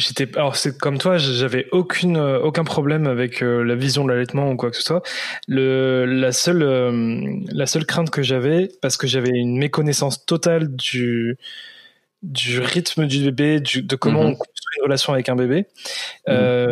[0.00, 4.10] J'étais alors c'est comme toi, j'avais aucune euh, aucun problème avec euh, la vision de
[4.10, 5.02] l'allaitement ou quoi que ce soit.
[5.46, 10.74] Le la seule euh, la seule crainte que j'avais parce que j'avais une méconnaissance totale
[10.74, 11.36] du
[12.22, 14.30] du rythme du bébé, du, de comment mhm.
[14.30, 15.66] on construit une relation avec un bébé.
[16.26, 16.70] Mhm.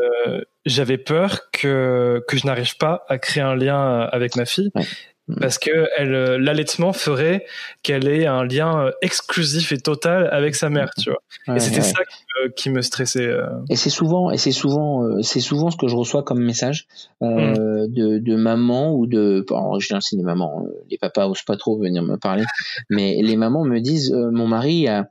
[0.65, 4.71] j'avais peur que que je n'arrive pas à créer un lien avec ma fille.
[5.41, 7.45] Parce que elle euh, l'allaitement ferait
[7.83, 11.83] qu'elle ait un lien euh, exclusif et total avec sa mère tu vois et c'était
[11.83, 12.01] ça
[12.57, 13.47] qui, me stressait euh.
[13.69, 16.87] et c'est souvent et c'est souvent c'est souvent ce que je reçois comme message
[17.21, 17.55] mm.
[17.89, 21.79] de, de maman ou de en général c'est les mamans les papas osent pas trop
[21.79, 22.45] venir me parler
[22.91, 25.03] mais les mamans me disent mon mari a euh,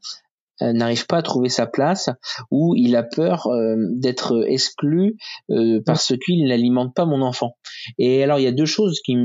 [0.62, 2.10] n'arrive pas à trouver sa place
[2.52, 5.18] ou il a peur euh, d'être exclu
[5.50, 7.58] euh, parce qu'il n'alimente pas mon enfant.
[7.98, 9.16] Et alors il y a deux choses qui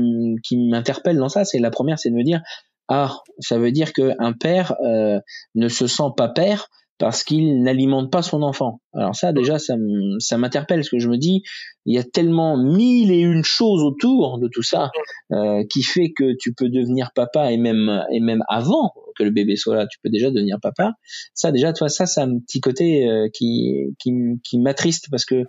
[0.57, 1.45] m'interpellent dans ça.
[1.45, 2.41] C'est la première, c'est de me dire
[2.89, 4.75] ah ça veut dire qu'un père
[5.55, 6.69] ne se sent pas père
[7.03, 8.79] parce qu'il n'alimente pas son enfant.
[8.93, 9.75] Alors ça déjà ça
[10.37, 11.43] m'interpelle parce que je me dis
[11.85, 14.89] il y a tellement mille et une choses autour de tout ça
[15.33, 19.31] euh, qui fait que tu peux devenir papa et même et même avant que le
[19.31, 20.93] bébé soit là tu peux déjà devenir papa.
[21.33, 25.43] Ça déjà toi ça c'est un petit côté euh, qui qui qui m'attriste parce que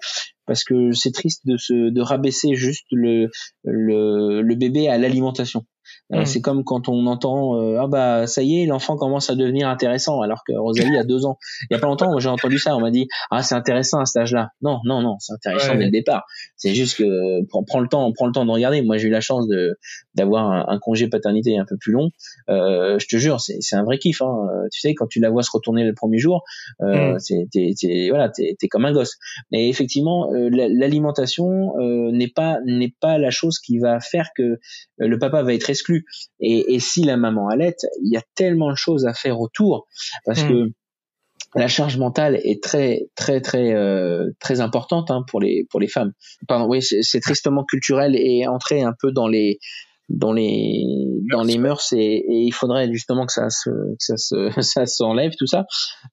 [0.47, 3.29] parce que c'est triste de se de rabaisser juste le
[3.63, 5.65] le, le bébé à l'alimentation.
[6.13, 6.27] Euh, mm.
[6.27, 9.69] C'est comme quand on entend euh, ah bah ça y est l'enfant commence à devenir
[9.69, 11.39] intéressant alors que Rosalie a deux ans.
[11.71, 14.05] Il y a pas longtemps j'ai entendu ça on m'a dit ah c'est intéressant à
[14.05, 14.51] cet âge-là.
[14.61, 16.25] Non non non c'est intéressant dès le départ.
[16.57, 18.83] C'est juste que prends, le temps prends le temps de regarder.
[18.83, 19.79] Moi j'ai eu la chance de
[20.15, 22.11] d'avoir un, congé paternité un peu plus long.
[22.51, 24.21] Euh, je te jure c'est c'est un vrai kiff.
[24.21, 24.47] Hein.
[24.73, 26.43] Tu sais quand tu la vois se retourner le premier jour
[26.83, 27.19] euh, mm.
[27.19, 29.17] c'est t'es voilà t'es t'es comme un gosse.
[29.51, 31.73] Mais effectivement l'alimentation
[32.13, 34.59] n'est pas n'est pas la chose qui va faire que
[34.99, 35.94] le papa va être exclu
[36.41, 39.87] et, si la maman allait, il y a tellement de choses à faire autour
[40.25, 40.49] parce hmm.
[40.49, 40.73] que
[41.55, 45.89] la charge mentale est très très très euh, très importante hein, pour les pour les
[45.89, 46.13] femmes.
[46.49, 49.59] Pardon, oui, c'est tristement culturel et entrer un peu dans les
[50.09, 50.85] dans les
[51.31, 54.87] dans les mœurs et, et, il faudrait justement que ça se que ça se ça
[54.87, 55.65] s'enlève tout ça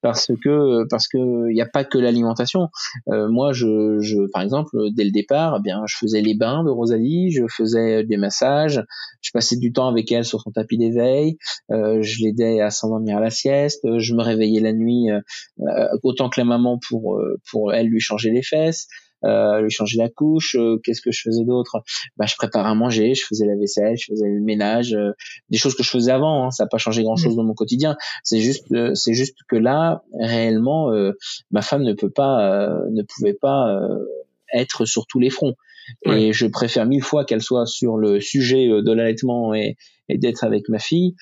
[0.02, 2.70] parce que parce que il n'y a pas que l'alimentation.
[3.10, 6.64] Euh, moi je, je par exemple dès le départ eh bien je faisais les bains
[6.64, 8.82] de Rosalie je faisais des massages
[9.22, 11.38] je passais du temps avec elle sur son tapis d'éveil
[11.72, 16.30] euh, je l'aidais à s'endormir à la sieste je me réveillais la nuit euh, autant
[16.30, 17.20] que la maman pour
[17.50, 18.88] pour elle lui changer les fesses
[19.24, 20.56] euh, lui changer la couche.
[20.56, 21.84] Euh, qu'est-ce que je faisais d'autre?
[22.18, 25.12] Bah, je préparais à manger, je faisais la vaisselle, je faisais le ménage, euh,
[25.50, 26.46] des choses que je faisais avant.
[26.46, 27.38] Hein, ça n'a pas changé grand-chose mmh.
[27.38, 27.98] dans mon quotidien.
[28.24, 28.66] C'est juste,
[28.96, 30.92] c'est juste que là, réellement,
[31.52, 33.78] ma femme ne peut pas, ne pouvait pas
[34.54, 35.56] être sur tous les fronts.
[36.06, 39.76] Et je préfère mille fois qu'elle soit sur le sujet de l'allaitement et,
[40.10, 41.16] et d'être avec ma fille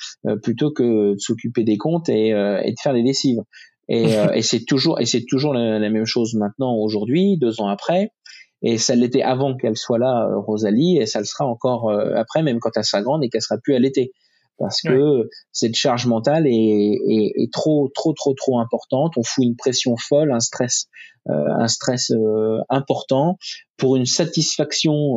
[0.43, 3.39] plutôt que de s'occuper des comptes et, et, de faire des lessives.
[3.89, 7.67] Et, euh, et c'est toujours et c'est toujours la, même chose maintenant aujourd'hui, deux ans
[7.67, 8.11] après.
[8.61, 12.13] Et ça l'était avant qu'elle soit là, euh, Rosalie, et ça le sera encore euh,
[12.15, 14.11] après, même quand elle sera grande et qu'elle sera plus allaitée,
[14.57, 19.13] parce que cette charge mentale est, est, est, trop trop trop trop importante.
[19.15, 20.87] On fout une pression folle, un stress,
[21.29, 22.11] euh, un stress
[22.67, 23.37] important
[23.77, 25.15] pour une satisfaction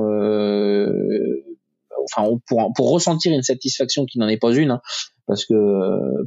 [2.04, 4.80] enfin pour, pour ressentir une satisfaction qui n'en est pas une hein,
[5.26, 5.54] parce que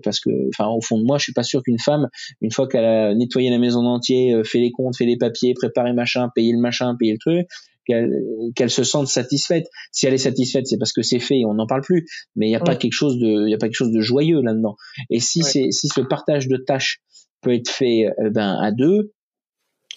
[0.03, 2.07] parce que enfin au fond de moi je suis pas sûr qu'une femme
[2.41, 5.53] une fois qu'elle a nettoyé la maison entier euh, fait les comptes fait les papiers
[5.53, 7.47] préparé machin payé le machin payé le truc
[7.85, 8.11] qu'elle
[8.55, 9.67] qu'elle se sente satisfaite.
[9.91, 12.07] Si elle est satisfaite c'est parce que c'est fait et on n'en parle plus.
[12.35, 14.01] Mais il n'y a pas quelque chose de il y a pas quelque chose de
[14.01, 14.75] joyeux là dedans
[15.09, 17.01] et si c'est si ce partage de tâches
[17.41, 19.13] peut être fait euh, ben à deux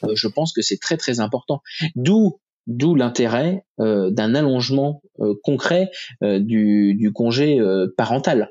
[0.05, 1.63] euh, je pense que c'est très très important.
[1.97, 2.39] D'où
[2.69, 5.89] D'où l'intérêt euh, d'un allongement euh, concret
[6.23, 7.59] euh, du, du, congé
[7.97, 8.51] parental,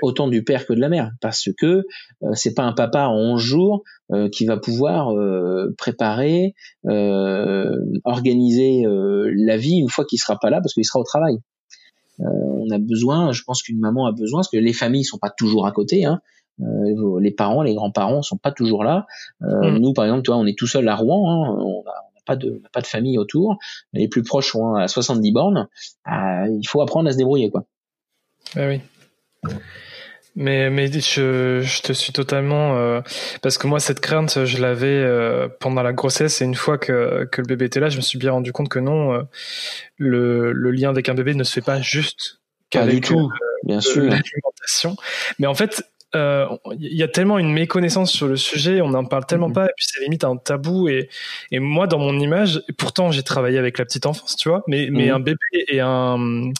[0.00, 1.84] autant du père que de la mère, parce que
[2.32, 3.82] c'est pas un papa en 11 jours
[4.32, 5.14] qui va pouvoir
[5.76, 6.54] préparer,
[8.04, 11.36] organiser la vie une fois qu'il sera pas là, parce qu'il sera au travail.
[12.18, 15.30] on a besoin, je pense qu'une maman a besoin, parce que les familles sont pas
[15.30, 16.06] toujours à côté.
[16.06, 16.20] Hein,
[17.20, 19.06] les parents, les grands-parents sont pas toujours là.
[19.40, 19.78] Mmh.
[19.78, 21.30] Nous, par exemple, toi, on est tout seul à Rouen.
[21.30, 23.56] Hein, on a, pas de pas de famille autour,
[23.92, 25.68] les plus proches sont à 70 bornes,
[26.08, 27.64] euh, il faut apprendre à se débrouiller quoi.
[28.56, 28.80] Ah oui.
[30.38, 33.00] Mais, mais je, je te suis totalement euh,
[33.40, 36.42] parce que moi cette crainte je l'avais euh, pendant la grossesse.
[36.42, 38.68] Et une fois que, que le bébé était là je me suis bien rendu compte
[38.68, 39.26] que non
[39.96, 43.30] le, le lien avec un bébé ne se fait pas juste qu'avec tout
[43.64, 44.02] bien sûr.
[44.02, 44.96] l'alimentation.
[45.38, 45.84] Mais en fait
[46.16, 49.54] il euh, y a tellement une méconnaissance sur le sujet, on n'en parle tellement mhm.
[49.54, 50.88] pas, et puis c'est limite un tabou.
[50.88, 51.08] Et,
[51.50, 54.88] et moi, dans mon image, pourtant j'ai travaillé avec la petite enfance, tu vois, mais,
[54.90, 55.14] mais mhm.
[55.14, 55.38] un bébé
[55.68, 56.50] et un,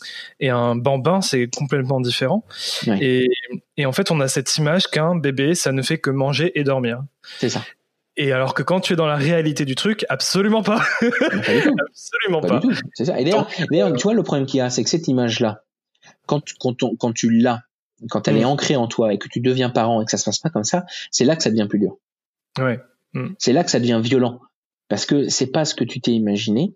[0.40, 2.44] et un bambin, c'est complètement différent.
[3.00, 3.28] Et,
[3.76, 6.64] et en fait, on a cette image qu'un bébé, ça ne fait que manger et
[6.64, 7.02] dormir.
[7.38, 7.62] C'est ça.
[8.18, 10.82] Et alors que quand tu es dans la réalité du truc, absolument pas.
[11.02, 12.62] absolument pas.
[12.94, 13.20] C'est ça.
[13.20, 13.46] Et d'ailleurs,
[13.94, 15.64] tu vois, le problème qu'il y a, c'est que cette image-là,
[16.24, 17.60] quand, quand, quand tu l'as,
[18.10, 18.48] quand elle est mm.
[18.48, 20.64] ancrée en toi et que tu deviens parent et que ça se passe pas comme
[20.64, 21.96] ça, c'est là que ça devient plus dur.
[22.58, 22.80] Ouais.
[23.14, 23.28] Mm.
[23.38, 24.40] C'est là que ça devient violent
[24.88, 26.74] parce que c'est pas ce que tu t'es imaginé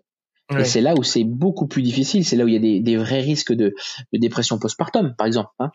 [0.59, 2.25] et c'est là où c'est beaucoup plus difficile.
[2.25, 3.73] C'est là où il y a des, des vrais risques de,
[4.13, 5.49] de dépression postpartum, par exemple.
[5.59, 5.69] Hein.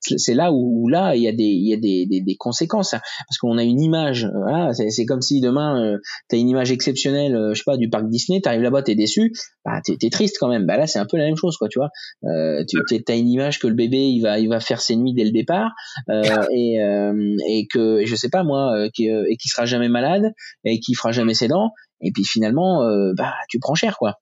[0.00, 2.94] C'est là où, là il y a des, il y a des, des, des conséquences
[2.94, 3.00] hein.
[3.28, 4.28] parce qu'on a une image.
[4.34, 5.98] Voilà, c'est comme si demain euh,
[6.28, 8.40] tu as une image exceptionnelle, euh, je sais pas, du parc Disney.
[8.40, 9.32] T'arrives là-bas, t'es déçu,
[9.64, 10.66] bah t'es es triste quand même.
[10.66, 11.68] Bah là c'est un peu la même chose, quoi.
[11.68, 11.90] Tu vois,
[12.24, 15.14] euh, tu as une image que le bébé il va, il va faire ses nuits
[15.14, 15.72] dès le départ
[16.08, 19.88] euh, et, euh, et que je sais pas moi, euh, qui, et qui sera jamais
[19.88, 20.32] malade
[20.64, 24.20] et qui fera jamais ses dents et puis finalement, euh, bah, tu prends cher, quoi.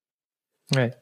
[0.74, 0.92] Ouais.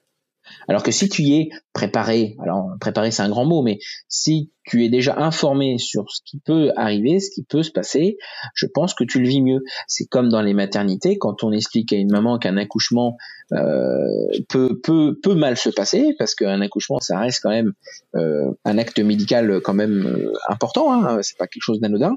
[0.69, 4.53] Alors que si tu y es préparé, alors préparé c'est un grand mot, mais si
[4.65, 8.19] tu es déjà informé sur ce qui peut arriver, ce qui peut se passer,
[8.55, 9.63] je pense que tu le vis mieux.
[9.87, 13.17] C'est comme dans les maternités, quand on explique à une maman qu'un accouchement
[13.53, 17.73] euh, peut, peut, peut mal se passer, parce qu'un accouchement ça reste quand même
[18.15, 22.17] euh, un acte médical quand même euh, important, hein, c'est pas quelque chose d'anodin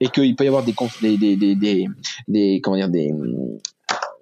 [0.00, 1.86] et qu'il peut y avoir des, des, des, des,
[2.28, 3.12] des, comment dire des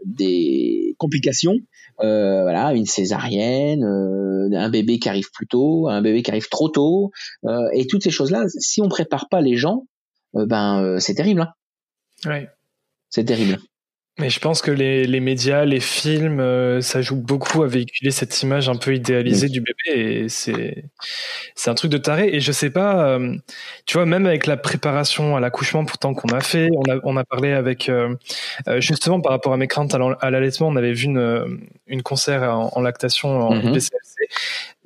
[0.05, 1.57] des complications
[2.01, 6.49] euh, voilà une césarienne euh, un bébé qui arrive plus tôt un bébé qui arrive
[6.49, 7.11] trop tôt
[7.45, 9.87] euh, et toutes ces choses là si on prépare pas les gens
[10.37, 11.53] euh, ben euh, c'est terrible hein.
[12.27, 12.49] ouais.
[13.11, 13.59] c'est terrible
[14.19, 18.11] mais je pense que les, les médias, les films, euh, ça joue beaucoup à véhiculer
[18.11, 20.85] cette image un peu idéalisée du bébé et c'est
[21.55, 22.31] c'est un truc de taré.
[22.33, 23.37] Et je sais pas, euh,
[23.85, 27.17] tu vois, même avec la préparation à l'accouchement pourtant qu'on a fait, on a on
[27.19, 28.17] a parlé avec euh,
[28.79, 32.81] justement par rapport à mes craintes à l'allaitement, on avait vu une une concert en,
[32.81, 33.79] lactation en mm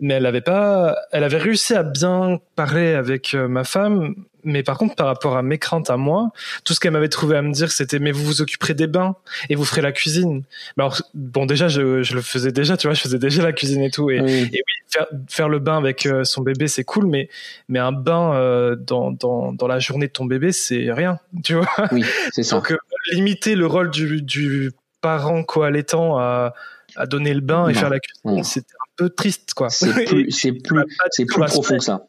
[0.00, 4.62] mais elle avait pas, elle avait réussi à bien parler avec euh, ma femme, mais
[4.62, 6.30] par contre par rapport à mes craintes à moi,
[6.64, 9.16] tout ce qu'elle m'avait trouvé à me dire c'était mais vous vous occuperez des bains
[9.50, 10.42] et vous ferez la cuisine.
[10.78, 13.82] alors bon déjà je, je, le faisais déjà, tu vois, je faisais déjà la cuisine
[13.82, 16.84] et tout et oui, et oui faire, faire, le bain avec euh, son bébé c'est
[16.84, 17.28] cool, mais
[17.68, 21.54] mais un bain euh, dans, dans dans la journée de ton bébé c'est rien, tu
[21.54, 21.68] vois.
[21.92, 22.56] Oui, c'est ça.
[22.56, 22.74] Donc
[23.12, 26.54] limiter le rôle du du parent co-allaitant à
[26.96, 28.74] à donner le bain et faire la cuisine, c'était
[29.08, 29.70] triste, quoi.
[29.70, 32.06] C'est plus, c'est plus, c'est plus profond que ça.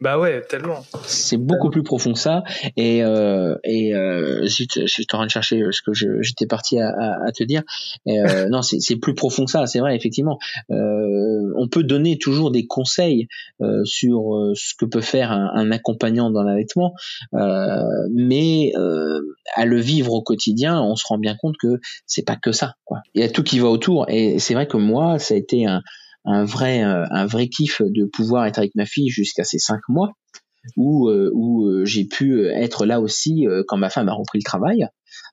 [0.00, 0.84] Bah ouais, tellement.
[1.06, 2.42] C'est beaucoup plus profond que ça.
[2.76, 6.88] Et euh, et euh, je suis en train de chercher ce que j'étais parti à,
[7.24, 7.62] à, te dire.
[8.08, 9.66] euh, non, c'est plus profond que ça.
[9.66, 10.38] C'est vrai, effectivement.
[10.70, 13.28] Euh, on peut donner toujours des conseils
[13.62, 16.92] euh, sur ce que peut faire un, un accompagnant dans l'allaitement,
[17.32, 18.72] mais
[19.54, 22.74] à le vivre au quotidien, on se rend bien compte que c'est pas que ça.
[22.84, 22.98] Quoi.
[23.14, 24.06] Il y a tout qui va autour.
[24.08, 25.82] Et c'est vrai que moi, ça a été un
[26.24, 29.80] un vrai euh, un vrai kiff de pouvoir être avec ma fille jusqu'à ses cinq
[29.88, 30.12] mois
[30.76, 34.44] où euh, où euh, j'ai pu être là aussi quand ma femme a repris le
[34.44, 34.86] travail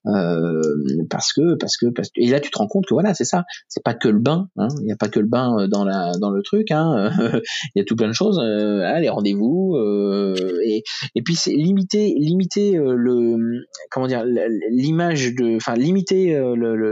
[0.07, 0.61] euh,
[1.09, 3.25] parce que parce que parce que et là tu te rends compte que voilà c'est
[3.25, 4.67] ça c'est pas que le bain hein.
[4.79, 7.11] il n'y a pas que le bain euh, dans la dans le truc hein.
[7.75, 10.33] il y a tout plein de choses euh, ah, les rendez-vous euh,
[10.65, 16.35] et et puis c'est limiter limiter le comment dire l'image de enfin limiter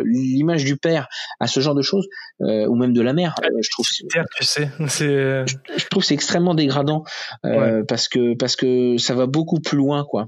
[0.05, 1.07] l'image du père
[1.39, 2.07] à ce genre de choses
[2.39, 7.03] ou même de la mère je trouve tu sais c'est je, trouve c'est extrêmement dégradant
[7.43, 7.83] ouais.
[7.87, 10.27] parce que parce que ça va beaucoup plus loin quoi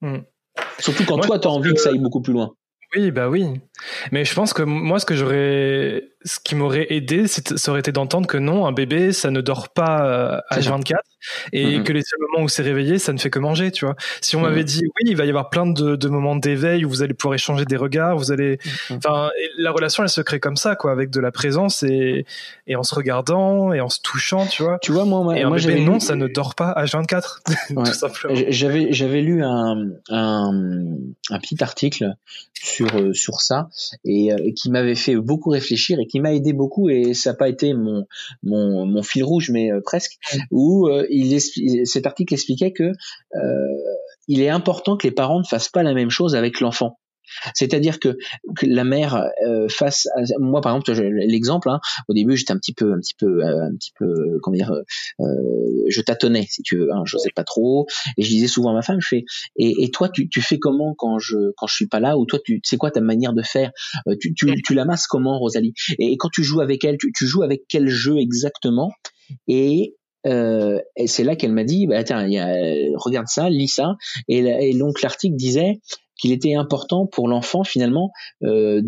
[0.00, 0.20] mm.
[0.78, 2.52] Surtout quand toi, tu as envie que ça aille beaucoup plus loin.
[2.94, 3.46] Oui, bah oui.
[4.12, 7.92] Mais je pense que moi, ce que j'aurais, ce qui m'aurait aidé, ça aurait été
[7.92, 10.96] d'entendre que non, un bébé, ça ne dort pas à euh, H24
[11.52, 11.82] et mm-hmm.
[11.84, 13.94] que les seuls moments où c'est réveillé, ça ne fait que manger, tu vois.
[14.20, 14.64] Si on m'avait mm-hmm.
[14.64, 17.34] dit, oui, il va y avoir plein de, de moments d'éveil où vous allez pouvoir
[17.34, 18.96] échanger des regards, vous allez, mm-hmm.
[18.96, 22.26] enfin, la relation, elle se crée comme ça, quoi, avec de la présence et,
[22.66, 24.78] et en se regardant et en se touchant, tu vois.
[24.82, 28.34] Tu vois, moi, moi, et un bébé, non, ça ne dort pas H24, tout simplement.
[28.48, 29.76] J'avais, j'avais lu un,
[30.10, 30.50] un,
[31.30, 32.16] un petit article
[32.62, 33.68] sur euh, sur ça
[34.04, 37.36] et, euh, qui m'avait fait beaucoup réfléchir et qui m'a aidé beaucoup et ça n'a
[37.36, 38.06] pas été mon
[38.42, 40.12] mon, mon fil rouge mais euh, presque
[40.50, 42.92] où il cet article expliquait que
[44.28, 46.98] il est important que les parents ne fassent pas la même chose avec l'enfant.
[47.54, 48.16] C'est-à-dire que,
[48.56, 52.58] que, la mère euh, face à moi par exemple l'exemple hein, au début j'étais un
[52.58, 54.72] petit peu un petit peu euh, un petit peu comment dire
[55.20, 55.24] euh,
[55.88, 58.74] je tâtonnais si tu veux hein, je sais pas trop et je disais souvent à
[58.74, 59.24] ma femme je fais
[59.56, 62.26] et, et toi tu, tu fais comment quand je quand je suis pas là ou
[62.26, 63.70] toi tu c'est quoi ta manière de faire
[64.08, 65.74] euh, tu, tu, tu la masses comment Rosalie?
[65.98, 68.92] Et, quand tu joues avec elle tu, tu joues avec quel jeu exactement?
[69.48, 72.26] Et euh, et c'est là qu'elle m'a dit, bah, tiens,
[72.96, 73.94] regarde ça, lis ça.
[74.26, 75.80] Et, et donc l'article disait,
[76.18, 78.10] qu'il était important pour l'enfant finalement
[78.42, 78.82] euh,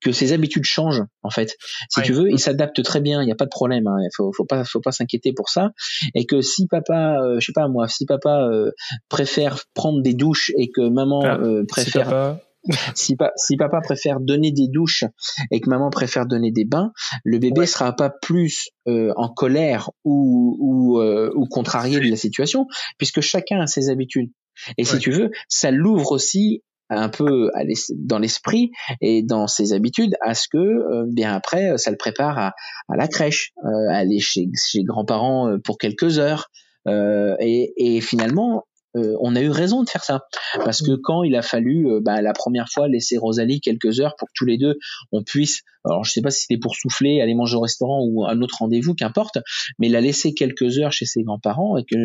[0.00, 1.56] que ses habitudes changent en fait.
[1.88, 3.86] Si tu veux, il s'adapte très bien, il n'y a pas de problème.
[3.86, 5.70] Hein, il faut, faut pas, faut pas s'inquiéter pour ça.
[6.14, 8.70] Et que si papa, euh, je sais pas moi, si papa euh,
[9.08, 12.38] préfère prendre des douches et que maman ah, euh, préfère
[12.94, 13.32] si, papa...
[13.36, 15.04] si, papa préfère donner des douches
[15.50, 16.92] et que maman préfère donner des bains,
[17.24, 22.16] le bébé sera pas plus euh, en colère ou, ou, euh, ou contrarié de la
[22.16, 22.66] situation,
[22.98, 24.30] puisque chacun a ses habitudes.
[24.78, 27.50] Et si tu veux, ça l'ouvre aussi un peu
[27.94, 32.36] dans l'esprit et dans ses habitudes à ce que euh, bien après ça le prépare
[32.36, 32.54] à,
[32.88, 36.50] à la crèche, euh, aller chez, chez grands-parents euh, pour quelques heures.
[36.86, 38.64] Et, et, finalement
[38.96, 40.22] euh, on a eu raison de faire ça.
[40.64, 44.14] Parce que quand il a fallu euh, bah, la première fois laisser Rosalie quelques heures
[44.18, 44.76] pour que tous les deux
[45.12, 48.24] on puisse alors je sais pas si c'était pour souffler aller manger au restaurant ou
[48.26, 49.38] un autre rendez-vous qu'importe
[49.78, 51.96] mais la laisser quelques heures chez ses grands-parents et que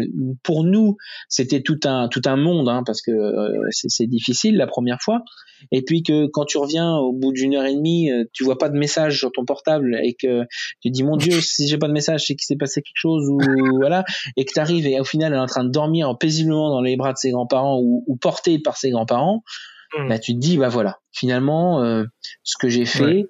[0.43, 0.97] pour nous
[1.29, 5.21] c'était tout un tout un monde hein, parce que euh, c'est difficile la première fois
[5.71, 8.69] et puis que quand tu reviens au bout d'une heure et demie tu vois pas
[8.69, 10.43] de message sur ton portable et que
[10.81, 13.29] tu dis mon dieu si j'ai pas de message c'est qu'il s'est passé quelque chose
[13.29, 13.37] ou
[13.79, 14.03] voilà
[14.35, 16.81] et que tu arrives et au final elle est en train de dormir paisiblement dans
[16.81, 19.43] les bras de ses grands-parents ou, ou porté par ses grands-parents,
[19.97, 20.09] mmh.
[20.09, 22.03] bah, tu te dis, bah voilà, finalement, euh,
[22.43, 23.25] ce que j'ai fait,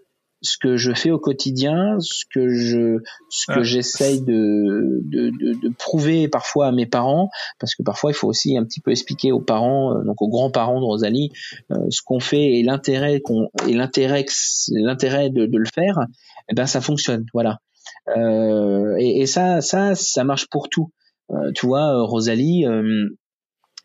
[0.45, 5.59] ce que je fais au quotidien, ce que je, ce que j'essaye de, de, de,
[5.59, 7.29] de, prouver parfois à mes parents,
[7.59, 10.29] parce que parfois il faut aussi un petit peu expliquer aux parents, euh, donc aux
[10.29, 11.31] grands-parents de Rosalie,
[11.71, 14.25] euh, ce qu'on fait et l'intérêt qu'on et l'intérêt
[14.71, 15.99] l'intérêt de, de, le faire,
[16.49, 17.59] eh ben ça fonctionne, voilà.
[18.15, 20.91] Euh, et, et, ça, ça, ça marche pour tout.
[21.31, 22.65] Euh, tu vois, Rosalie,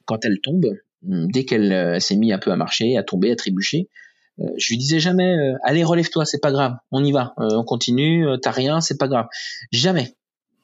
[0.04, 0.66] quand elle tombe,
[1.02, 3.88] dès qu'elle s'est mise un peu à marcher, à tomber, à trébucher,
[4.56, 8.26] je lui disais jamais euh, allez relève-toi, c'est pas grave, on y va, on continue,
[8.42, 9.26] t'as rien, c'est pas grave.
[9.72, 10.14] Jamais.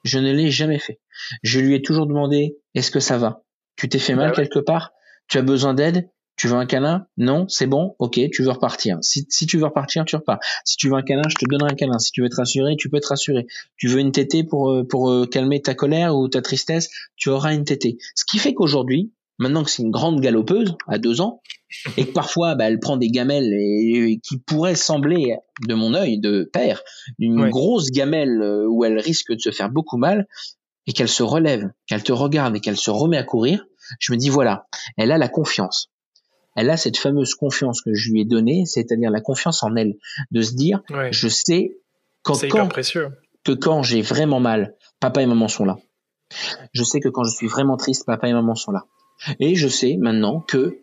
[0.03, 0.99] Je ne l'ai jamais fait.
[1.43, 3.43] Je lui ai toujours demandé est-ce que ça va?
[3.75, 4.93] Tu t'es fait mal bah quelque part?
[5.27, 6.09] Tu as besoin d'aide?
[6.37, 7.07] Tu veux un câlin?
[7.17, 7.95] Non, c'est bon.
[7.97, 8.99] Ok, tu veux repartir.
[9.01, 10.39] Si, si tu veux repartir, tu repars.
[10.63, 11.97] Si tu veux un câlin, je te donnerai un câlin.
[11.97, 13.47] Si tu veux te rassurer, tu peux te rassurer.
[13.75, 17.29] Tu veux une tétée pour euh, pour euh, calmer ta colère ou ta tristesse, tu
[17.29, 17.97] auras une tétée.
[18.13, 21.41] Ce qui fait qu'aujourd'hui, maintenant que c'est une grande galopeuse à deux ans
[21.97, 25.35] et que parfois bah, elle prend des gamelles et, qui pourraient sembler
[25.67, 26.81] de mon œil de père
[27.19, 30.27] une grosse gamelle euh, où elle risque de se faire beaucoup mal
[30.85, 33.65] et qu'elle se relève, qu'elle te regarde et qu'elle se remet à courir,
[33.99, 34.67] je me dis voilà,
[34.97, 35.89] elle a la confiance
[36.57, 39.93] elle a cette fameuse confiance que je lui ai donnée, c'est-à-dire la confiance en elle,
[40.31, 40.81] de se dire,
[41.11, 41.77] je sais
[42.23, 42.33] quand,
[43.45, 45.77] que quand j'ai vraiment mal, papa et maman sont là.
[46.73, 48.85] Je sais que quand je suis vraiment triste, papa et maman sont là.
[49.39, 50.79] Et je sais maintenant que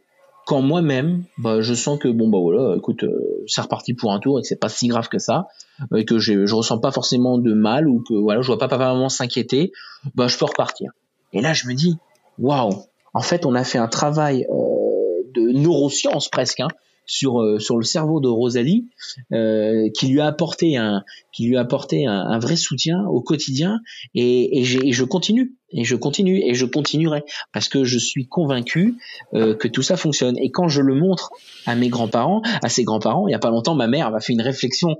[0.46, 4.20] quand moi-même, bah, je sens que bon bah voilà, écoute, euh, c'est reparti pour un
[4.20, 5.48] tour et que c'est pas si grave que ça,
[5.96, 8.68] et que je, je ressens pas forcément de mal ou que voilà, je vois pas
[8.68, 9.72] papa maman s'inquiéter,
[10.14, 10.92] bah je peux repartir.
[11.32, 11.96] Et là, je me dis,
[12.38, 16.68] waouh, en fait, on a fait un travail euh, de neurosciences presque hein,
[17.06, 18.86] sur euh, sur le cerveau de Rosalie
[19.32, 23.80] euh, qui lui a apporté un qui lui a apporté un, vrai soutien au quotidien.
[24.14, 28.94] Et, et, je continue et je continue et je continuerai parce que je suis convaincu
[29.34, 30.38] euh, que tout ça fonctionne.
[30.38, 31.30] Et quand je le montre
[31.66, 34.32] à mes grands-parents à ses grands-parents il y a pas longtemps ma mère m'a fait
[34.32, 34.96] une réflexion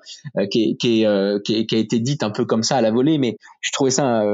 [0.51, 1.05] qui, qui,
[1.45, 3.91] qui, qui, a été dite un peu comme ça à la volée mais je trouvais
[3.91, 4.25] ça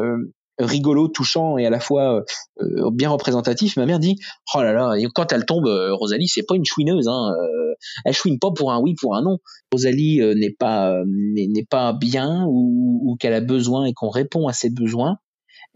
[0.65, 2.23] rigolo, touchant et à la fois
[2.61, 3.77] euh, bien représentatif.
[3.77, 4.17] Ma mère dit
[4.55, 7.09] "Oh là là, quand elle tombe, euh, Rosalie, c'est pas une chouineuse.
[7.09, 9.39] Hein, euh, elle chouine pas pour un oui, pour un non.
[9.73, 10.95] Rosalie n'est pas
[11.71, 15.19] pas bien ou, ou qu'elle a besoin et qu'on répond à ses besoins.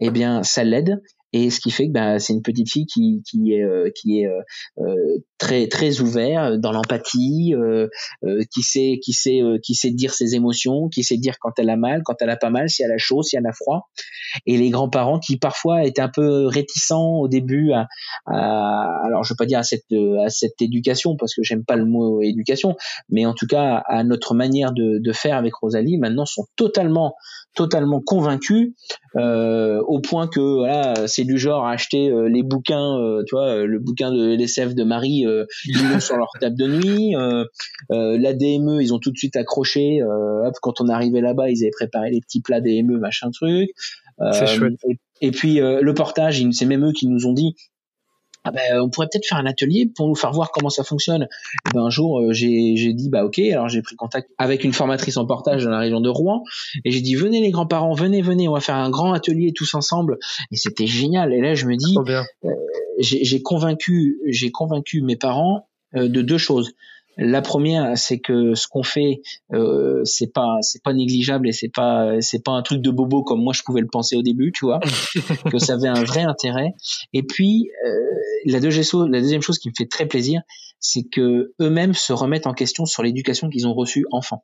[0.01, 1.01] Eh bien, ça l'aide
[1.35, 4.21] et ce qui fait que bah, c'est une petite fille qui, qui est, euh, qui
[4.21, 4.39] est euh,
[4.77, 7.53] euh, très très ouvert dans l'empathie,
[8.53, 11.75] qui sait qui sait qui sait dire ses émotions, qui sait dire quand elle a
[11.75, 13.89] mal, quand elle a pas mal, si elle a chaud, si elle a froid.
[14.45, 17.87] Et les grands-parents qui parfois étaient un peu réticents au début à,
[18.27, 21.85] alors je veux pas dire à cette à cette éducation parce que j'aime pas le
[21.85, 22.77] mot éducation,
[23.09, 27.15] mais en tout cas à notre manière de, faire avec Rosalie, maintenant sont totalement
[27.55, 28.73] totalement convaincus
[29.15, 33.47] au point que voilà c'est du genre à acheter euh, les bouquins euh, tu vois
[33.47, 35.25] euh, le bouquin de l'SF de Marie
[35.65, 37.15] ils l'ont sur leur table de nuit
[37.89, 41.71] la DME ils ont tout de suite accroché hop, quand on arrivait là-bas ils avaient
[41.71, 43.69] préparé les petits plats DME machin truc.
[44.21, 47.55] Et, et, puis le portage c'est même eux qui nous ont dit
[48.45, 51.23] ah ben, on pourrait peut-être faire un atelier pour nous faire voir comment ça fonctionne.
[51.23, 54.71] Et ben, un jour, euh, j'ai dit bah ok, alors j'ai pris contact avec une
[54.71, 56.43] formatrice en portage dans la région de Rouen
[56.83, 59.73] et j'ai dit venez les grands-parents, venez, venez, on va faire un grand atelier tous
[59.73, 60.19] ensemble.
[60.51, 61.33] Et c'était génial.
[61.33, 62.49] Et là, je me dis, euh,
[62.99, 66.73] j'ai convaincu, j'ai convaincu mes parents euh, de deux choses.
[67.17, 69.21] La première, c'est que ce qu'on fait,
[69.53, 73.23] euh, c'est pas, c'est pas négligeable et c'est pas, c'est pas un truc de bobo
[73.23, 74.79] comme moi je pouvais le penser au début, tu vois,
[75.51, 76.73] que ça avait un vrai intérêt.
[77.13, 77.91] Et puis euh,
[78.45, 80.41] la, deuxième, la deuxième chose qui me fait très plaisir,
[80.79, 84.43] c'est que eux-mêmes se remettent en question sur l'éducation qu'ils ont reçue enfant.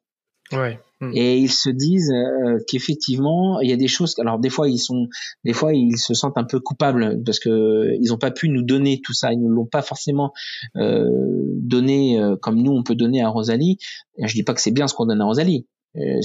[0.51, 0.79] Ouais.
[1.01, 1.11] Hmm.
[1.15, 4.15] Et ils se disent euh, qu'effectivement, il y a des choses.
[4.19, 5.07] Alors des fois, ils sont,
[5.43, 8.61] des fois, ils se sentent un peu coupables parce que ils n'ont pas pu nous
[8.61, 9.33] donner tout ça.
[9.33, 10.31] Ils ne l'ont pas forcément
[10.75, 11.09] euh,
[11.57, 13.77] donné euh, comme nous on peut donner à Rosalie.
[14.19, 15.65] Je dis pas que c'est bien ce qu'on donne à Rosalie.
[15.97, 16.19] Euh,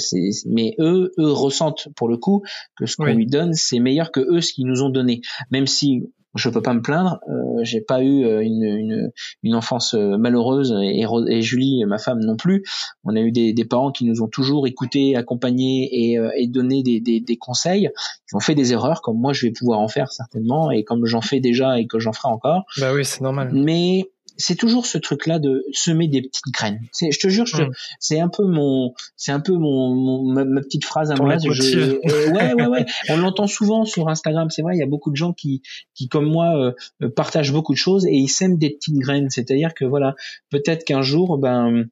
[0.46, 2.42] mais eux, eux ressentent pour le coup
[2.76, 5.22] que ce qu'on lui donne, c'est meilleur que eux ce qu'ils nous ont donné.
[5.50, 6.04] Même si
[6.36, 7.18] je peux pas me plaindre.
[7.28, 9.12] Euh, j'ai pas eu euh, une, une,
[9.42, 12.64] une enfance euh, malheureuse et, et, Julie, ma femme, non plus.
[13.04, 16.46] On a eu des, des parents qui nous ont toujours écoutés, accompagnés et, euh, et
[16.46, 17.90] donné des, des, des, conseils.
[18.30, 21.06] Ils ont fait des erreurs, comme moi je vais pouvoir en faire certainement, et comme
[21.06, 22.64] j'en fais déjà et que j'en ferai encore.
[22.78, 23.50] Bah oui, c'est normal.
[23.52, 26.80] Mais c'est toujours ce truc-là de semer des petites graines.
[26.92, 27.70] C'est, je te jure, mm.
[27.98, 31.36] c'est un peu mon, c'est un peu mon, ma, petite phrase à moi.
[31.38, 32.86] Je, euh, ouais, ouais, ouais.
[33.08, 34.50] On l'entend souvent sur Instagram.
[34.50, 35.62] C'est vrai, il y a beaucoup de gens qui,
[35.94, 39.30] qui comme moi, euh, partagent beaucoup de choses et ils sèment des petites graines.
[39.30, 40.14] C'est-à-dire que voilà,
[40.50, 41.86] peut-être qu'un jour, ben,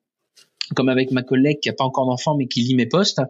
[0.75, 3.21] comme avec ma collègue qui a pas encore d'enfant mais qui lit mes posts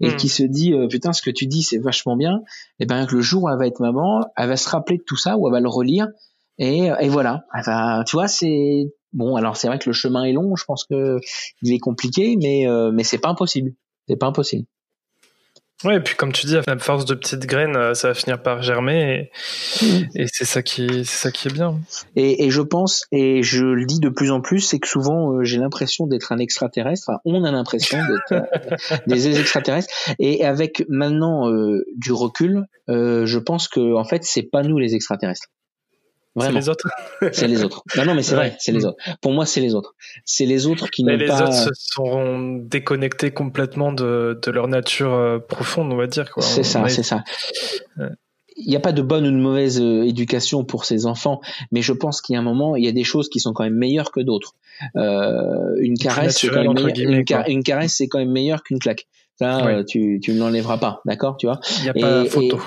[0.00, 0.16] et mm.
[0.16, 2.42] qui se dit euh, putain ce que tu dis c'est vachement bien
[2.78, 5.02] et ben que le jour où elle va être maman elle va se rappeler de
[5.02, 6.08] tout ça ou elle va le relire
[6.58, 7.44] et, et voilà.
[7.54, 9.36] Enfin, tu vois, c'est bon.
[9.36, 10.56] Alors c'est vrai que le chemin est long.
[10.56, 11.18] Je pense que
[11.62, 13.72] il est compliqué, mais euh, mais c'est pas impossible.
[14.08, 14.66] C'est pas impossible.
[15.84, 18.42] Ouais, et puis comme tu dis, à force de petites graines, euh, ça va finir
[18.42, 19.30] par germer,
[19.80, 20.08] et, mm.
[20.16, 21.78] et c'est ça qui, c'est ça qui est bien.
[22.16, 25.34] Et, et, je pense, et je le dis de plus en plus, c'est que souvent
[25.34, 27.08] euh, j'ai l'impression d'être un extraterrestre.
[27.08, 29.88] Enfin, on a l'impression d'être euh, des extraterrestres.
[30.18, 31.48] Et avec maintenant
[31.96, 35.46] du recul, je pense que en fait, c'est pas nous les extraterrestres.
[36.36, 36.88] C'est les autres.
[37.32, 37.82] c'est les autres.
[37.96, 38.98] Non, non, mais c'est vrai, c'est les autres.
[39.20, 39.94] Pour moi, c'est les autres.
[40.24, 41.24] C'est les autres qui n'ont pas.
[41.24, 46.32] Les autres se sont déconnectés complètement de, de leur nature euh, profonde, on va dire.
[46.38, 47.24] C'est ça, c'est ça.
[48.56, 51.40] il n'y a pas de bonne ou de mauvaise euh, éducation pour ces enfants,
[51.72, 53.52] mais je pense qu'il y a un moment, il y a des choses qui sont
[53.52, 54.54] quand même meilleures que d'autres.
[54.96, 56.88] Euh, une caresse, c'est quand même
[57.46, 59.06] une, caresse, c'est quand même meilleur qu'une claque.
[59.38, 61.60] Ça, euh, tu, tu ne l'enlèveras pas, d'accord, tu vois?
[61.78, 62.60] Il n'y a pas photo.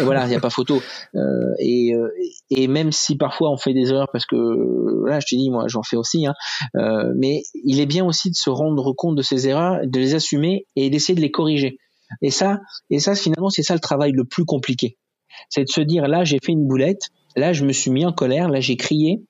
[0.00, 0.80] Voilà, il n'y a pas photo.
[1.14, 1.20] Euh,
[1.58, 2.08] et, euh,
[2.50, 5.64] et même si parfois on fait des erreurs, parce que là, je te dis, moi,
[5.68, 6.32] j'en fais aussi, hein,
[6.76, 10.14] euh, mais il est bien aussi de se rendre compte de ces erreurs, de les
[10.14, 11.76] assumer et d'essayer de les corriger.
[12.22, 14.96] Et ça, et ça, finalement, c'est ça le travail le plus compliqué.
[15.50, 17.02] C'est de se dire, là, j'ai fait une boulette,
[17.36, 19.22] là, je me suis mis en colère, là, j'ai crié,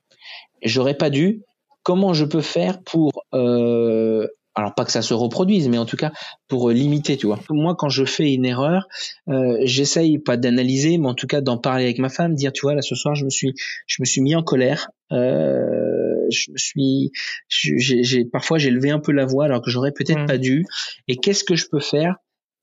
[0.62, 1.42] j'aurais pas dû.
[1.82, 5.96] Comment je peux faire pour euh, alors pas que ça se reproduise, mais en tout
[5.96, 6.12] cas
[6.48, 7.40] pour limiter, tu vois.
[7.50, 8.86] Moi, quand je fais une erreur,
[9.28, 12.62] euh, j'essaye pas d'analyser, mais en tout cas d'en parler avec ma femme, dire, tu
[12.62, 13.54] vois, là ce soir, je me suis,
[13.86, 14.90] je me suis mis en colère.
[15.12, 17.12] Euh, je me suis,
[17.48, 20.26] j'ai parfois j'ai levé un peu la voix alors que j'aurais peut-être mmh.
[20.26, 20.64] pas dû.
[21.08, 22.16] Et qu'est-ce que je peux faire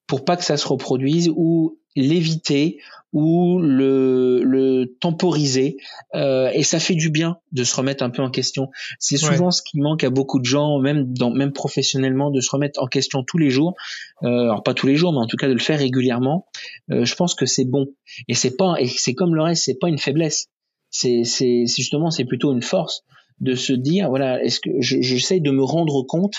[0.07, 2.79] pour pas que ça se reproduise ou l'éviter
[3.13, 5.77] ou le, le temporiser
[6.15, 8.69] euh, et ça fait du bien de se remettre un peu en question.
[8.99, 12.49] C'est souvent ce qui manque à beaucoup de gens, même dans, même professionnellement, de se
[12.49, 13.75] remettre en question tous les jours.
[14.23, 16.47] Euh, alors pas tous les jours, mais en tout cas de le faire régulièrement.
[16.89, 17.87] Euh, je pense que c'est bon
[18.27, 20.47] et c'est pas et c'est comme le reste, c'est pas une faiblesse.
[20.89, 23.03] C'est c'est justement c'est plutôt une force
[23.39, 26.35] de se dire voilà est-ce que j'essaye de me rendre compte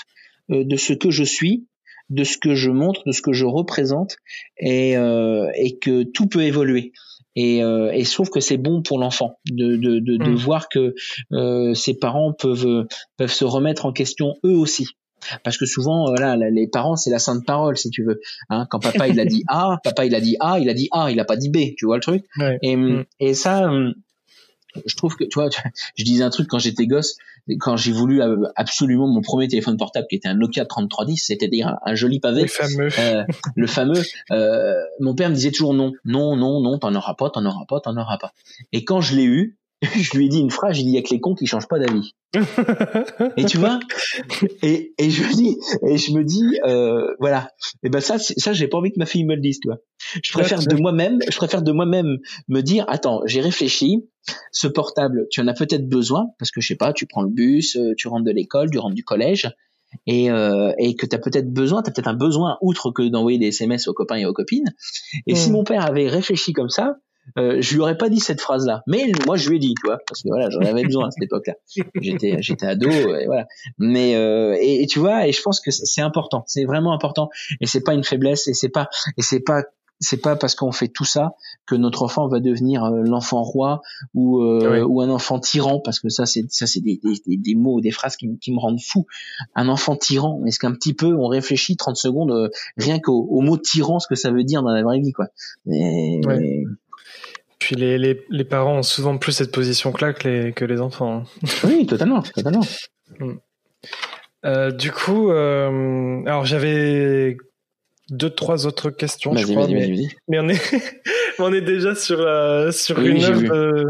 [0.51, 1.67] euh, de ce que je suis
[2.13, 4.17] de ce que je montre, de ce que je représente,
[4.57, 6.93] et, euh, et que tout peut évoluer.
[7.35, 10.35] Et, euh, et je trouve que c'est bon pour l'enfant de, de, de, de, mm.
[10.35, 10.93] voir que
[11.31, 12.85] euh, ses parents peuvent,
[13.17, 14.87] peuvent se remettre en question eux aussi.
[15.43, 18.19] Parce que souvent, voilà, les parents, c'est la sainte parole, si tu veux.
[18.49, 20.89] Hein, quand papa il a dit A, papa il a dit A, il a dit
[20.91, 21.75] A, il a pas dit B.
[21.77, 22.25] Tu vois le truc?
[22.61, 23.05] Et, mm.
[23.21, 23.71] et ça,
[24.85, 25.49] je trouve que, tu vois,
[25.95, 27.17] je disais un truc quand j'étais gosse,
[27.59, 28.21] quand j'ai voulu
[28.55, 32.43] absolument mon premier téléphone portable qui était un Nokia 3310, c'est-à-dire un, joli pavé.
[32.43, 32.89] Le fameux.
[32.99, 33.23] Euh,
[33.55, 34.01] le fameux.
[34.31, 37.65] Euh, mon père me disait toujours non, non, non, non, t'en auras pas, t'en auras
[37.67, 38.33] pas, t'en auras pas.
[38.71, 39.57] Et quand je l'ai eu,
[39.95, 41.45] je lui ai dit une phrase, j'ai dit, il y a que les cons qui
[41.45, 42.13] changent pas d'avis.
[43.37, 43.79] et tu vois,
[44.61, 45.57] et, et je dis,
[45.87, 47.49] et je me dis, euh, voilà,
[47.83, 49.79] et ben ça, ça, j'ai pas envie que ma fille me le dise, tu vois.
[50.23, 52.17] Je préfère de moi-même, je préfère de moi-même
[52.47, 54.07] me dire, attends, j'ai réfléchi,
[54.51, 57.29] ce portable, tu en as peut-être besoin parce que je sais pas, tu prends le
[57.29, 59.51] bus, euh, tu rentres de l'école, tu rentres du collège,
[60.07, 63.07] et, euh, et que tu as peut-être besoin, tu as peut-être un besoin outre que
[63.07, 64.73] d'envoyer des SMS aux copains et aux copines.
[65.27, 65.53] Et si hmm.
[65.53, 66.95] mon père avait réfléchi comme ça,
[67.37, 69.87] euh, je lui aurais pas dit cette phrase-là, mais moi je lui ai dit, tu
[69.87, 71.53] vois, parce que voilà, j'en avais besoin à cette époque-là.
[72.01, 73.47] J'étais, j'étais ado, et voilà.
[73.77, 77.29] Mais euh, et, tu vois, et je pense que c'est important, c'est vraiment important,
[77.61, 79.63] et c'est pas une faiblesse, et c'est pas, et c'est pas
[79.99, 83.81] c'est pas parce qu'on fait tout ça que notre enfant va devenir euh, l'enfant roi
[84.13, 87.55] ou euh, ou un enfant tyran parce que ça c'est ça c'est des, des, des,
[87.55, 89.05] mots des phrases qui, qui, me rendent fou.
[89.55, 93.41] Un enfant tyran est-ce qu'un petit peu on réfléchit 30 secondes euh, rien qu'au au
[93.41, 95.27] mot tyran ce que ça veut dire dans la vraie vie quoi
[97.59, 100.81] puis les, les, les, parents ont souvent plus cette position là que les, que les
[100.81, 101.25] enfants.
[101.43, 101.47] Hein.
[101.63, 102.65] Oui, totalement, totalement.
[103.19, 103.35] Hmm.
[104.45, 107.37] Euh, du coup, euh, alors j'avais
[108.09, 109.95] deux, trois autres questions, je crois, mais,
[110.27, 110.59] mais, on est,
[111.39, 113.85] on est déjà sur euh, sur une heure,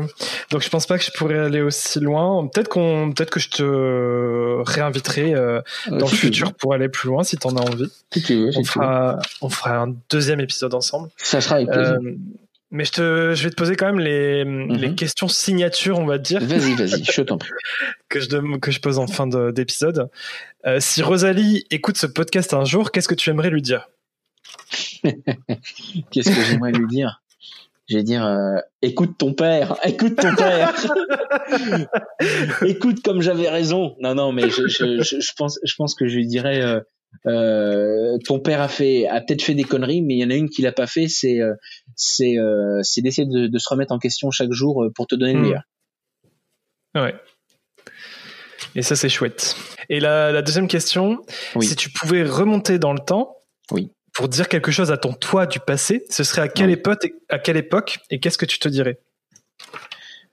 [0.51, 2.47] donc je pense pas que je pourrais aller aussi loin.
[2.47, 7.23] Peut-être qu'on, peut-être que je te réinviterai euh, dans le futur pour aller plus loin
[7.23, 7.89] si tu en as envie.
[8.55, 11.09] on fera, on fera un deuxième épisode ensemble.
[11.17, 11.97] Ça sera avec plaisir.
[12.75, 14.73] Mais je, te, je vais te poser quand même les, mhm.
[14.73, 16.41] les questions signatures, on va dire.
[16.41, 17.51] Vas-y, vas-y, je t'en prie.
[18.09, 20.09] que, je, que je pose en fin d'épisode.
[20.65, 23.89] Euh, si Rosalie écoute ce podcast un jour, qu'est-ce que tu aimerais lui dire?
[26.11, 27.21] Qu'est-ce que j'aimerais lui dire?
[27.89, 30.73] Je vais dire euh, écoute ton père, écoute ton père,
[32.65, 33.95] écoute comme j'avais raison.
[33.99, 36.79] Non non mais je, je, je, pense je pense que je lui dirais euh,
[37.25, 40.35] euh, ton père a fait a peut-être fait des conneries, mais il y en a
[40.35, 41.53] une qu'il a pas fait, c'est euh,
[41.95, 45.33] c'est euh, c'est d'essayer de, de, se remettre en question chaque jour pour te donner
[45.33, 45.43] le hmm.
[45.43, 45.61] meilleur.
[46.95, 47.15] Ouais.
[48.75, 49.55] Et ça c'est chouette.
[49.89, 51.19] Et la, la deuxième question,
[51.61, 53.37] si tu pouvais remonter dans le temps,
[53.71, 53.91] oui.
[54.13, 57.39] pour dire quelque chose à ton toi du passé, ce serait à quelle époque à
[57.39, 58.99] quelle époque et qu'est-ce que tu te dirais?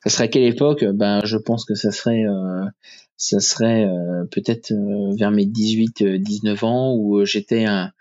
[0.05, 0.85] Ça serait à quelle époque?
[0.85, 2.25] Ben je pense que ça serait
[3.21, 7.93] ça serait euh, peut-être euh, vers mes 18-19 euh, ans où j'étais un,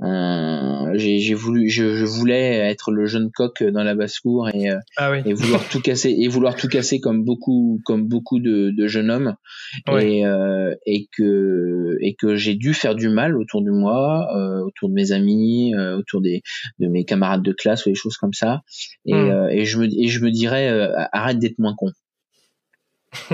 [0.00, 5.32] j'ai voulu je, je, voulais être le jeune coq dans la basse-cour et, ah et
[5.32, 9.36] vouloir tout casser et vouloir tout casser comme beaucoup comme beaucoup de, de jeunes hommes.
[9.98, 10.22] Et
[10.86, 14.28] et que et que j'ai dû faire du mal autour de moi
[14.64, 16.42] autour de mes amis autour des
[16.78, 18.62] de mes camarades de classe ou des choses comme ça.
[19.06, 19.48] Et, hmm.
[19.50, 20.68] et je me et je me dirais
[21.12, 21.90] arrête d'être moins con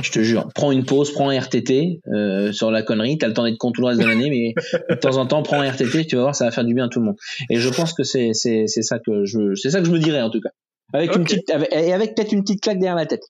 [0.02, 3.18] je te jure, prends une pause, prends un RTT euh, sur la connerie.
[3.18, 4.54] T'as le temps d'être con tout le reste de l'année, mais
[4.90, 6.06] de temps en temps, prends un RTT.
[6.06, 7.16] Tu vas voir, ça va faire du bien à tout le monde.
[7.50, 9.98] Et je pense que c'est c'est c'est ça que je c'est ça que je me
[9.98, 10.50] dirais en tout cas.
[10.92, 13.22] Avec une petite, et avec peut-être une petite claque derrière la tête.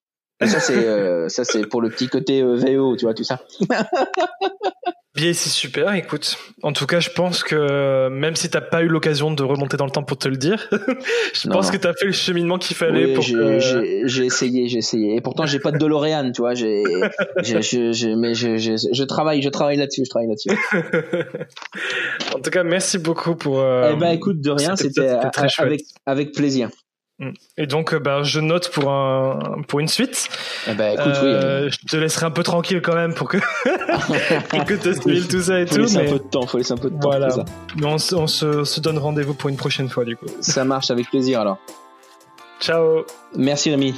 [0.47, 3.40] Ça c'est, ça c'est pour le petit côté VO, tu vois tout ça.
[5.14, 5.93] Bien, c'est super.
[5.93, 9.76] Écoute, en tout cas, je pense que même si t'as pas eu l'occasion de remonter
[9.76, 10.70] dans le temps pour te le dire,
[11.34, 13.59] je pense que que t'as fait le cheminement qu'il fallait pour que.
[14.05, 15.16] J'ai essayé, j'ai essayé.
[15.16, 16.55] Et pourtant, j'ai pas de DeLorean, tu vois.
[16.55, 20.59] J'ai, mais je, travaille, je travaille là-dessus, je travaille là-dessus.
[22.34, 23.61] en tout cas, merci beaucoup pour.
[23.61, 25.09] Euh, eh ben, écoute, de rien, c'était
[25.59, 26.70] avec, avec plaisir.
[27.19, 27.31] Mm.
[27.59, 30.29] Et donc, euh, bah, je note pour un pour une suite.
[30.69, 31.29] Eh ben, écoute, oui.
[31.29, 33.37] Euh, je te laisserai un peu tranquille quand même pour que
[34.49, 35.81] pour que tout ça et faut tout.
[35.83, 37.11] Laisser un peu de temps, faut laisser un peu de temps.
[37.11, 37.29] Voilà.
[37.77, 40.27] Mais on, on, se, on se donne rendez-vous pour une prochaine fois du coup.
[40.41, 41.59] Ça marche avec plaisir alors.
[42.61, 43.05] Ciao.
[43.37, 43.95] Merci Rémi.